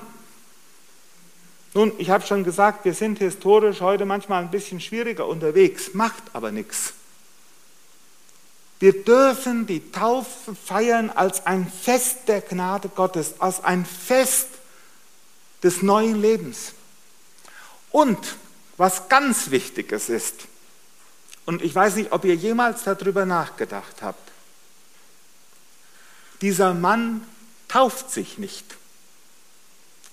Nun, 1.74 1.92
ich 1.98 2.10
habe 2.10 2.26
schon 2.26 2.46
gesagt, 2.46 2.86
wir 2.86 2.94
sind 2.94 3.20
historisch 3.20 3.82
heute 3.82 4.06
manchmal 4.06 4.42
ein 4.42 4.52
bisschen 4.52 4.80
schwieriger 4.80 5.28
unterwegs, 5.28 5.94
macht 5.94 6.24
aber 6.32 6.52
nichts. 6.52 6.94
Wir 8.80 9.04
dürfen 9.04 9.68
die 9.68 9.92
Taufe 9.92 10.56
feiern 10.56 11.10
als 11.10 11.46
ein 11.46 11.70
Fest 11.70 12.28
der 12.28 12.42
Gnade 12.42 12.90
Gottes, 12.90 13.36
als 13.40 13.64
ein 13.64 13.86
Fest 13.86 14.48
des 15.64 15.82
neuen 15.82 16.22
Lebens. 16.22 16.74
Und 17.92 18.38
was 18.78 19.10
ganz 19.10 19.52
Wichtiges 19.52 20.10
ist, 20.10 20.48
und 21.46 21.62
ich 21.62 21.76
weiß 21.76 21.96
nicht, 21.96 22.12
ob 22.12 22.26
ihr 22.26 22.36
jemals 22.36 22.84
darüber 22.84 23.26
nachgedacht 23.26 24.02
habt, 24.02 24.32
dieser 26.46 26.76
Mann 26.76 27.26
tauft 27.68 28.12
sich 28.12 28.38
nicht. 28.38 28.76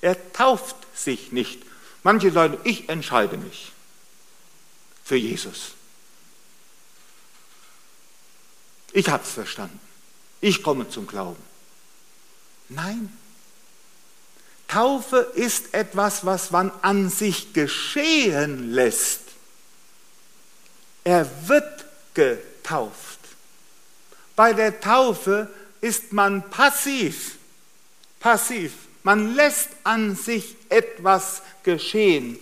Er 0.01 0.33
tauft 0.33 0.76
sich 0.95 1.30
nicht. 1.30 1.62
Manche 2.03 2.33
sagen, 2.33 2.57
ich 2.64 2.89
entscheide 2.89 3.37
mich 3.37 3.70
für 5.05 5.16
Jesus. 5.16 5.72
Ich 8.95 9.11
habe 9.11 9.22
es 9.22 9.30
verstanden. 9.30 9.78
Ich 10.41 10.62
komme 10.62 10.89
zum 10.89 11.07
Glauben. 11.07 11.43
Nein. 12.70 13.14
Taufe 14.68 15.18
ist 15.35 15.74
etwas, 15.74 16.24
was 16.24 16.51
man 16.51 16.72
an 16.80 17.11
sich 17.11 17.53
geschehen 17.53 18.72
lässt. 18.72 19.20
Er 21.05 21.28
wird 21.47 21.85
getauft. 22.14 23.18
Bei 24.35 24.55
der 24.55 24.80
Taufe 24.80 25.51
ist 25.83 26.12
man 26.14 26.49
passiv. 26.49 27.37
Passiv. 28.18 28.72
Man 29.03 29.35
lässt 29.35 29.68
an 29.85 30.16
sich 30.16 30.57
etwas 30.68 31.43
geschehen, 31.64 32.39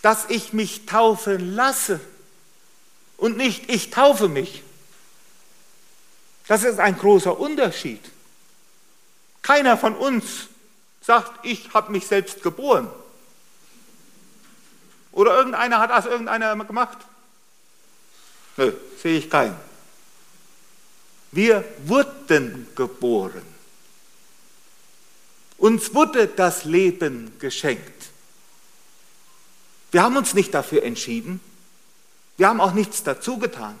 dass 0.00 0.30
ich 0.30 0.52
mich 0.52 0.86
taufen 0.86 1.54
lasse 1.54 2.00
und 3.16 3.36
nicht 3.36 3.68
ich 3.68 3.90
taufe 3.90 4.28
mich. 4.28 4.62
Das 6.46 6.62
ist 6.62 6.78
ein 6.78 6.96
großer 6.96 7.38
Unterschied. 7.38 8.00
Keiner 9.42 9.76
von 9.76 9.96
uns 9.96 10.48
sagt, 11.00 11.44
ich 11.44 11.74
habe 11.74 11.90
mich 11.90 12.06
selbst 12.06 12.42
geboren. 12.42 12.88
Oder 15.10 15.36
irgendeiner 15.36 15.80
hat 15.80 15.90
das 15.90 16.06
irgendeiner 16.06 16.56
gemacht? 16.64 16.98
Nö, 18.56 18.72
sehe 19.02 19.18
ich 19.18 19.28
keinen. 19.28 19.73
Wir 21.34 21.64
wurden 21.86 22.68
geboren. 22.76 23.42
Uns 25.58 25.92
wurde 25.92 26.28
das 26.28 26.64
Leben 26.64 27.32
geschenkt. 27.40 28.10
Wir 29.90 30.04
haben 30.04 30.16
uns 30.16 30.34
nicht 30.34 30.54
dafür 30.54 30.84
entschieden. 30.84 31.40
Wir 32.36 32.48
haben 32.48 32.60
auch 32.60 32.72
nichts 32.72 33.02
dazu 33.02 33.38
getan. 33.38 33.80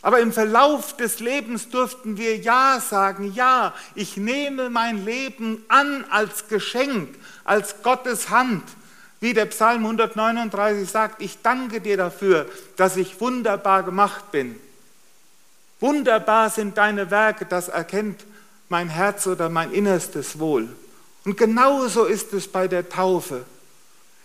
Aber 0.00 0.20
im 0.20 0.32
Verlauf 0.32 0.96
des 0.96 1.20
Lebens 1.20 1.68
durften 1.68 2.16
wir 2.16 2.38
Ja 2.38 2.80
sagen, 2.80 3.34
ja, 3.34 3.74
ich 3.94 4.16
nehme 4.16 4.70
mein 4.70 5.04
Leben 5.04 5.62
an 5.68 6.06
als 6.08 6.48
Geschenk, 6.48 7.14
als 7.44 7.82
Gottes 7.82 8.30
Hand. 8.30 8.62
Wie 9.20 9.34
der 9.34 9.44
Psalm 9.44 9.84
139 9.84 10.88
sagt, 10.88 11.20
ich 11.20 11.42
danke 11.42 11.82
dir 11.82 11.98
dafür, 11.98 12.48
dass 12.76 12.96
ich 12.96 13.20
wunderbar 13.20 13.82
gemacht 13.82 14.32
bin. 14.32 14.58
Wunderbar 15.80 16.50
sind 16.50 16.76
deine 16.76 17.10
Werke, 17.10 17.46
das 17.46 17.68
erkennt 17.68 18.24
mein 18.68 18.88
Herz 18.88 19.26
oder 19.26 19.48
mein 19.48 19.72
Innerstes 19.72 20.38
wohl. 20.38 20.68
Und 21.24 21.36
genauso 21.36 22.04
ist 22.04 22.32
es 22.32 22.48
bei 22.48 22.68
der 22.68 22.88
Taufe. 22.88 23.44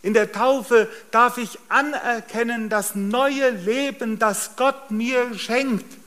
In 0.02 0.14
der 0.14 0.32
Taufe 0.32 0.88
darf 1.12 1.38
ich 1.38 1.58
anerkennen 1.68 2.70
das 2.70 2.94
neue 2.94 3.50
Leben, 3.50 4.20
das 4.20 4.52
Gott 4.56 4.92
mir 4.92 5.34
schenkt. 5.38 5.98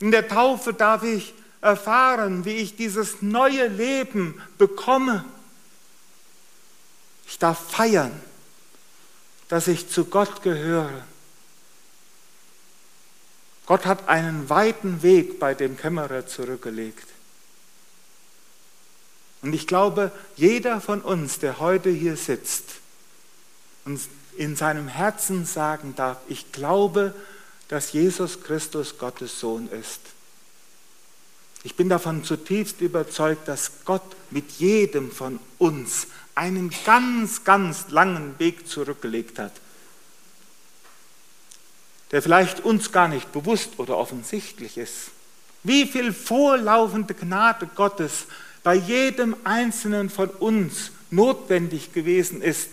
In 0.00 0.10
der 0.10 0.28
Taufe 0.28 0.72
darf 0.72 1.02
ich 1.02 1.34
erfahren, 1.60 2.44
wie 2.44 2.56
ich 2.56 2.76
dieses 2.76 3.20
neue 3.20 3.68
Leben 3.68 4.40
bekomme. 4.58 5.24
Ich 7.26 7.38
darf 7.38 7.70
feiern, 7.70 8.12
dass 9.48 9.68
ich 9.68 9.90
zu 9.90 10.06
Gott 10.06 10.42
gehöre. 10.42 11.04
Gott 13.72 13.86
hat 13.86 14.06
einen 14.06 14.50
weiten 14.50 15.02
Weg 15.02 15.40
bei 15.40 15.54
dem 15.54 15.78
Kämmerer 15.78 16.26
zurückgelegt. 16.26 17.06
Und 19.40 19.54
ich 19.54 19.66
glaube, 19.66 20.12
jeder 20.36 20.78
von 20.82 21.00
uns, 21.00 21.38
der 21.38 21.58
heute 21.58 21.88
hier 21.88 22.18
sitzt, 22.18 22.64
und 23.86 23.98
in 24.36 24.56
seinem 24.56 24.88
Herzen 24.88 25.46
sagen 25.46 25.94
darf, 25.96 26.18
ich 26.28 26.52
glaube, 26.52 27.14
dass 27.68 27.94
Jesus 27.94 28.42
Christus 28.42 28.98
Gottes 28.98 29.40
Sohn 29.40 29.70
ist. 29.70 30.00
Ich 31.62 31.74
bin 31.74 31.88
davon 31.88 32.24
zutiefst 32.24 32.82
überzeugt, 32.82 33.48
dass 33.48 33.86
Gott 33.86 34.04
mit 34.28 34.50
jedem 34.58 35.10
von 35.10 35.40
uns 35.56 36.08
einen 36.34 36.70
ganz, 36.84 37.44
ganz 37.44 37.88
langen 37.88 38.38
Weg 38.38 38.68
zurückgelegt 38.68 39.38
hat, 39.38 39.61
der 42.12 42.22
vielleicht 42.22 42.60
uns 42.60 42.92
gar 42.92 43.08
nicht 43.08 43.32
bewusst 43.32 43.78
oder 43.78 43.96
offensichtlich 43.96 44.76
ist. 44.76 45.10
Wie 45.64 45.86
viel 45.86 46.12
vorlaufende 46.12 47.14
Gnade 47.14 47.66
Gottes 47.74 48.26
bei 48.62 48.74
jedem 48.74 49.34
Einzelnen 49.44 50.10
von 50.10 50.28
uns 50.28 50.92
notwendig 51.10 51.92
gewesen 51.92 52.42
ist, 52.42 52.68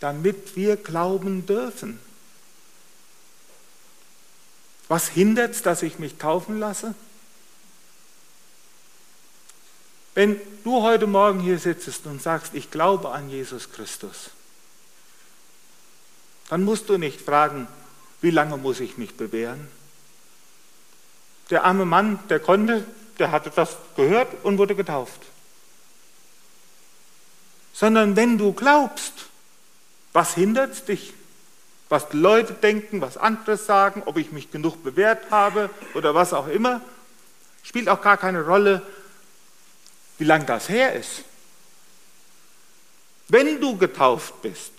damit 0.00 0.56
wir 0.56 0.76
glauben 0.76 1.46
dürfen. 1.46 1.98
Was 4.88 5.08
hindert 5.08 5.52
es, 5.52 5.62
dass 5.62 5.82
ich 5.82 5.98
mich 5.98 6.16
taufen 6.16 6.58
lasse? 6.58 6.94
Wenn 10.14 10.40
du 10.62 10.82
heute 10.82 11.06
Morgen 11.06 11.40
hier 11.40 11.58
sitzt 11.58 12.06
und 12.06 12.22
sagst, 12.22 12.54
ich 12.54 12.70
glaube 12.70 13.10
an 13.10 13.30
Jesus 13.30 13.72
Christus, 13.72 14.30
dann 16.50 16.62
musst 16.62 16.88
du 16.88 16.98
nicht 16.98 17.20
fragen, 17.20 17.66
wie 18.24 18.30
lange 18.30 18.56
muss 18.56 18.80
ich 18.80 18.96
mich 18.96 19.18
bewähren? 19.18 19.68
Der 21.50 21.64
arme 21.64 21.84
Mann, 21.84 22.18
der 22.30 22.40
konnte, 22.40 22.86
der 23.18 23.30
hatte 23.30 23.50
das 23.50 23.76
gehört 23.96 24.28
und 24.42 24.56
wurde 24.56 24.74
getauft. 24.74 25.20
Sondern 27.74 28.16
wenn 28.16 28.38
du 28.38 28.54
glaubst, 28.54 29.12
was 30.14 30.32
hindert 30.32 30.88
dich? 30.88 31.12
Was 31.90 32.08
die 32.08 32.16
Leute 32.16 32.54
denken, 32.54 33.02
was 33.02 33.18
andere 33.18 33.58
sagen, 33.58 34.02
ob 34.06 34.16
ich 34.16 34.32
mich 34.32 34.50
genug 34.50 34.82
bewährt 34.82 35.30
habe 35.30 35.68
oder 35.92 36.14
was 36.14 36.32
auch 36.32 36.48
immer, 36.48 36.80
spielt 37.62 37.90
auch 37.90 38.00
gar 38.00 38.16
keine 38.16 38.46
Rolle, 38.46 38.80
wie 40.16 40.24
lang 40.24 40.46
das 40.46 40.70
her 40.70 40.94
ist. 40.94 41.24
Wenn 43.28 43.60
du 43.60 43.76
getauft 43.76 44.40
bist, 44.40 44.72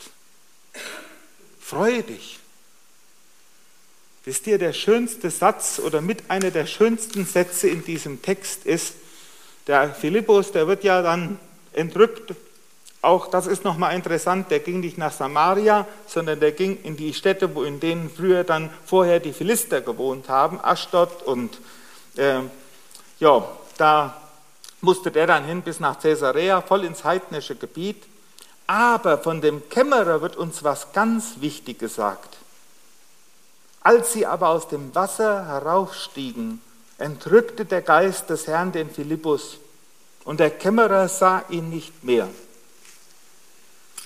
freue 1.59 2.01
dich. 2.01 2.39
Wisst 4.25 4.47
ihr, 4.47 4.57
der 4.57 4.73
schönste 4.73 5.29
Satz 5.29 5.79
oder 5.79 6.01
mit 6.01 6.29
einer 6.29 6.51
der 6.51 6.65
schönsten 6.65 7.25
Sätze 7.25 7.67
in 7.67 7.85
diesem 7.85 8.21
Text 8.21 8.65
ist, 8.65 8.95
der 9.67 9.93
Philippus, 9.93 10.51
der 10.51 10.67
wird 10.67 10.83
ja 10.83 11.01
dann 11.01 11.39
entrückt 11.73 12.35
auch 13.05 13.27
das 13.27 13.45
ist 13.45 13.63
nochmal 13.63 13.95
interessant, 13.95 14.49
der 14.49 14.59
ging 14.59 14.79
nicht 14.79 14.97
nach 14.97 15.11
Samaria, 15.11 15.85
sondern 16.07 16.39
der 16.39 16.51
ging 16.53 16.81
in 16.81 16.97
die 16.97 17.13
Städte, 17.13 17.53
wo 17.53 17.61
in 17.61 17.79
denen 17.79 18.09
früher 18.09 18.43
dann 18.43 18.71
vorher 18.83 19.19
die 19.19 19.31
Philister 19.31 19.81
gewohnt 19.81 20.27
haben, 20.27 20.59
Aschdod 20.59 21.21
und 21.21 21.59
äh, 22.17 22.39
ja, 23.19 23.47
da 23.77 24.19
musste 24.81 25.11
der 25.11 25.27
dann 25.27 25.45
hin 25.45 25.61
bis 25.61 25.79
nach 25.79 25.99
Caesarea, 25.99 26.61
voll 26.61 26.83
ins 26.83 27.03
heidnische 27.03 27.55
Gebiet. 27.55 28.03
Aber 28.65 29.19
von 29.19 29.39
dem 29.39 29.69
Kämmerer 29.69 30.21
wird 30.21 30.35
uns 30.35 30.63
was 30.63 30.91
ganz 30.91 31.35
Wichtiges 31.39 31.97
gesagt. 31.97 32.37
Als 33.85 34.13
sie 34.13 34.25
aber 34.25 34.49
aus 34.49 34.67
dem 34.67 34.95
Wasser 34.95 35.45
heraufstiegen, 35.45 36.59
entrückte 36.97 37.65
der 37.65 37.83
Geist 37.83 38.31
des 38.31 38.47
Herrn 38.47 38.71
den 38.71 38.89
Philippus, 38.89 39.59
und 40.23 40.39
der 40.39 40.49
Kämmerer 40.49 41.07
sah 41.07 41.43
ihn 41.49 41.69
nicht 41.69 42.03
mehr. 42.03 42.27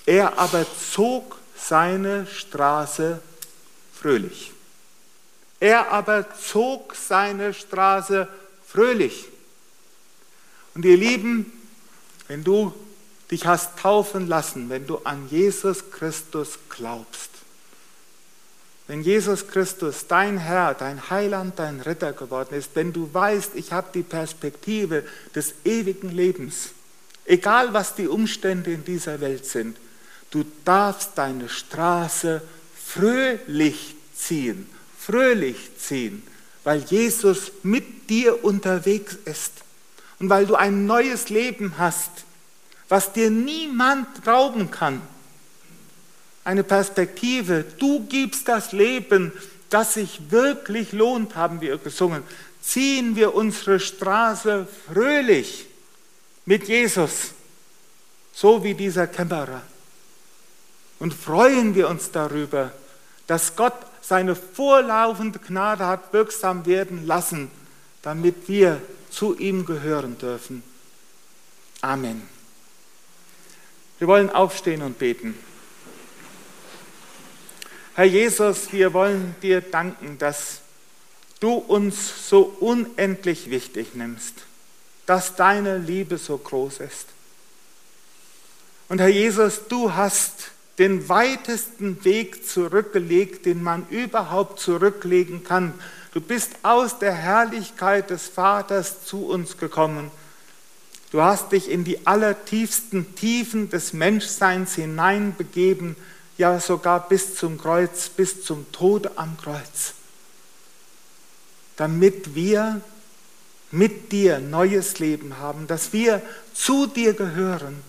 Er 0.06 0.38
aber 0.38 0.66
zog 0.94 1.38
seine 1.56 2.28
Straße 2.28 3.22
fröhlich. 3.94 4.52
Er 5.62 5.94
aber 5.94 6.26
zog 6.36 6.94
seine 6.94 7.54
Straße 7.54 8.28
fröhlich. 8.68 9.30
Und 10.76 10.84
ihr 10.84 10.98
Lieben, 10.98 11.54
wenn 12.28 12.44
du 12.44 12.74
dich 13.32 13.48
hast 13.48 13.80
taufen 13.80 14.28
lassen, 14.28 14.70
wenn 14.70 14.86
du 14.86 14.98
an 15.06 15.30
Jesus 15.30 15.90
Christus 15.90 16.60
glaubst, 16.68 17.30
wenn 18.90 19.02
Jesus 19.02 19.48
Christus 19.48 20.08
dein 20.08 20.38
Herr, 20.38 20.74
dein 20.74 21.10
Heiland, 21.10 21.58
dein 21.58 21.80
Ritter 21.80 22.12
geworden 22.12 22.56
ist, 22.56 22.72
wenn 22.74 22.92
du 22.92 23.10
weißt, 23.14 23.52
ich 23.56 23.72
habe 23.72 23.88
die 23.94 24.04
Perspektive 24.04 25.06
des 25.34 25.54
ewigen 25.64 26.10
Lebens, 26.10 26.72
egal 27.24 27.74
was 27.74 27.96
die 27.96 28.10
Umstände 28.10 28.74
in 28.74 28.84
dieser 28.84 29.22
Welt 29.22 29.46
sind, 29.46 29.78
Du 30.32 30.46
darfst 30.64 31.12
deine 31.16 31.50
Straße 31.50 32.42
fröhlich 32.76 33.96
ziehen, 34.16 34.70
fröhlich 34.98 35.72
ziehen, 35.78 36.24
weil 36.64 36.82
Jesus 36.82 37.52
mit 37.64 38.10
dir 38.10 38.44
unterwegs 38.44 39.18
ist 39.26 39.54
und 40.20 40.30
weil 40.30 40.46
du 40.46 40.56
ein 40.56 40.86
neues 40.86 41.30
Leben 41.30 41.76
hast, 41.78 42.12
was 42.90 43.14
dir 43.14 43.32
niemand 43.32 44.28
rauben 44.28 44.70
kann. 44.70 45.02
Eine 46.50 46.64
Perspektive, 46.64 47.64
du 47.78 48.08
gibst 48.08 48.48
das 48.48 48.72
Leben, 48.72 49.32
das 49.70 49.94
sich 49.94 50.32
wirklich 50.32 50.94
lohnt, 50.94 51.36
haben 51.36 51.62
wir 51.62 51.78
gesungen. 51.78 52.24
Ziehen 52.60 53.16
wir 53.16 53.36
unsere 53.36 53.80
Straße 53.80 54.66
fröhlich 54.92 55.68
mit 56.46 56.68
Jesus, 56.68 57.34
so 58.34 58.64
wie 58.64 58.74
dieser 58.74 59.06
Kämmerer 59.06 59.62
und 60.98 61.14
freuen 61.14 61.76
wir 61.76 61.88
uns 61.88 62.10
darüber, 62.10 62.72
dass 63.28 63.56
Gott 63.56 63.86
seine 64.02 64.36
vorlaufende 64.36 65.38
Gnade 65.38 65.86
hat 65.86 66.12
wirksam 66.14 66.66
werden 66.66 67.06
lassen, 67.06 67.52
damit 68.02 68.48
wir 68.48 68.82
zu 69.12 69.38
ihm 69.38 69.68
gehören 69.68 70.18
dürfen. 70.18 70.64
Amen. 71.82 72.28
Wir 74.00 74.08
wollen 74.08 74.32
aufstehen 74.32 74.82
und 74.82 74.98
beten. 74.98 75.38
Herr 77.96 78.06
Jesus, 78.06 78.72
wir 78.72 78.94
wollen 78.94 79.36
dir 79.42 79.62
danken, 79.62 80.18
dass 80.18 80.60
du 81.40 81.54
uns 81.54 82.30
so 82.30 82.44
unendlich 82.60 83.50
wichtig 83.50 83.96
nimmst, 83.96 84.36
dass 85.06 85.36
deine 85.36 85.78
Liebe 85.78 86.18
so 86.18 86.38
groß 86.38 86.80
ist. 86.80 87.08
Und 88.90 89.00
Herr 89.00 89.10
Jesus, 89.10 89.68
du 89.68 89.94
hast 89.94 90.52
den 90.80 91.10
weitesten 91.10 92.04
Weg 92.06 92.48
zurückgelegt, 92.48 93.46
den 93.46 93.62
man 93.62 93.86
überhaupt 93.90 94.60
zurücklegen 94.60 95.44
kann. 95.44 95.74
Du 96.14 96.22
bist 96.22 96.52
aus 96.64 97.00
der 97.00 97.14
Herrlichkeit 97.14 98.10
des 98.10 98.28
Vaters 98.28 99.06
zu 99.06 99.26
uns 99.26 99.58
gekommen. 99.58 100.10
Du 101.12 101.22
hast 101.22 101.52
dich 101.52 101.70
in 101.70 101.84
die 101.84 102.08
allertiefsten 102.08 103.16
Tiefen 103.16 103.70
des 103.70 103.94
Menschseins 103.94 104.76
hineinbegeben, 104.76 105.96
ja 106.40 106.60
sogar 106.60 107.08
bis 107.08 107.36
zum 107.36 107.58
Kreuz, 107.58 108.08
bis 108.08 108.44
zum 108.44 108.72
Tod 108.72 109.18
am 109.18 109.38
Kreuz, 109.38 109.94
damit 111.76 112.34
wir 112.34 112.82
mit 113.72 114.14
dir 114.14 114.40
neues 114.40 115.00
Leben 115.00 115.38
haben, 115.38 115.68
dass 115.68 115.92
wir 115.92 116.22
zu 116.54 116.88
dir 116.88 117.14
gehören, 117.14 117.84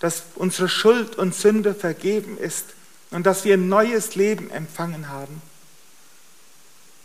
dass 0.00 0.24
unsere 0.34 0.68
Schuld 0.68 1.16
und 1.16 1.34
Sünde 1.34 1.74
vergeben 1.74 2.36
ist 2.36 2.64
und 3.12 3.24
dass 3.24 3.44
wir 3.44 3.56
neues 3.56 4.16
Leben 4.16 4.50
empfangen 4.50 5.08
haben. 5.08 5.40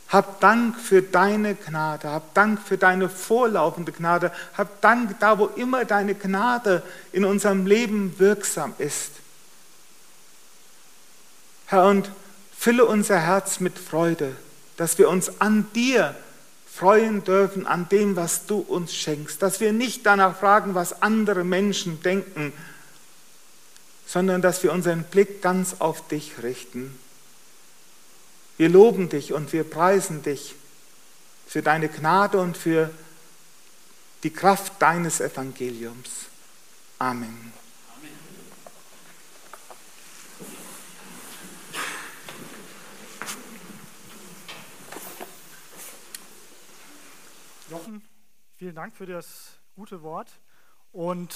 Hab 0.09 0.41
Dank 0.41 0.79
für 0.79 1.03
deine 1.03 1.53
Gnade, 1.53 2.09
hab 2.09 2.33
Dank 2.33 2.59
für 2.59 2.79
deine 2.79 3.07
vorlaufende 3.07 3.91
Gnade, 3.91 4.31
hab 4.57 4.81
Dank 4.81 5.19
da, 5.19 5.37
wo 5.37 5.45
immer 5.45 5.85
deine 5.85 6.15
Gnade 6.15 6.81
in 7.11 7.23
unserem 7.23 7.67
Leben 7.67 8.17
wirksam 8.17 8.73
ist. 8.79 9.22
Herr, 11.73 11.87
und 11.87 12.09
fülle 12.57 12.85
unser 12.85 13.19
Herz 13.19 13.59
mit 13.59 13.77
Freude, 13.77 14.35
dass 14.77 14.97
wir 14.97 15.09
uns 15.09 15.41
an 15.41 15.67
dir 15.75 16.15
freuen 16.71 17.23
dürfen, 17.23 17.67
an 17.67 17.87
dem, 17.89 18.15
was 18.15 18.45
du 18.45 18.59
uns 18.59 18.93
schenkst, 18.95 19.41
dass 19.41 19.59
wir 19.59 19.73
nicht 19.73 20.05
danach 20.05 20.37
fragen, 20.37 20.73
was 20.73 21.01
andere 21.01 21.43
Menschen 21.43 22.01
denken, 22.01 22.53
sondern 24.07 24.41
dass 24.41 24.63
wir 24.63 24.71
unseren 24.71 25.03
Blick 25.03 25.41
ganz 25.41 25.75
auf 25.79 26.07
dich 26.07 26.41
richten 26.41 26.97
wir 28.57 28.69
loben 28.69 29.09
dich 29.09 29.33
und 29.33 29.51
wir 29.53 29.63
preisen 29.63 30.21
dich 30.21 30.55
für 31.47 31.61
deine 31.61 31.89
Gnade 31.89 32.39
und 32.39 32.57
für 32.57 32.89
die 34.23 34.29
Kraft 34.31 34.73
deines 34.79 35.19
Evangeliums. 35.19 36.09
Amen. 36.99 37.52
Jochen, 47.73 48.03
vielen 48.53 48.75
Dank 48.75 48.95
für 48.95 49.07
das 49.07 49.59
gute 49.73 50.03
Wort. 50.03 50.39
Und 50.91 51.31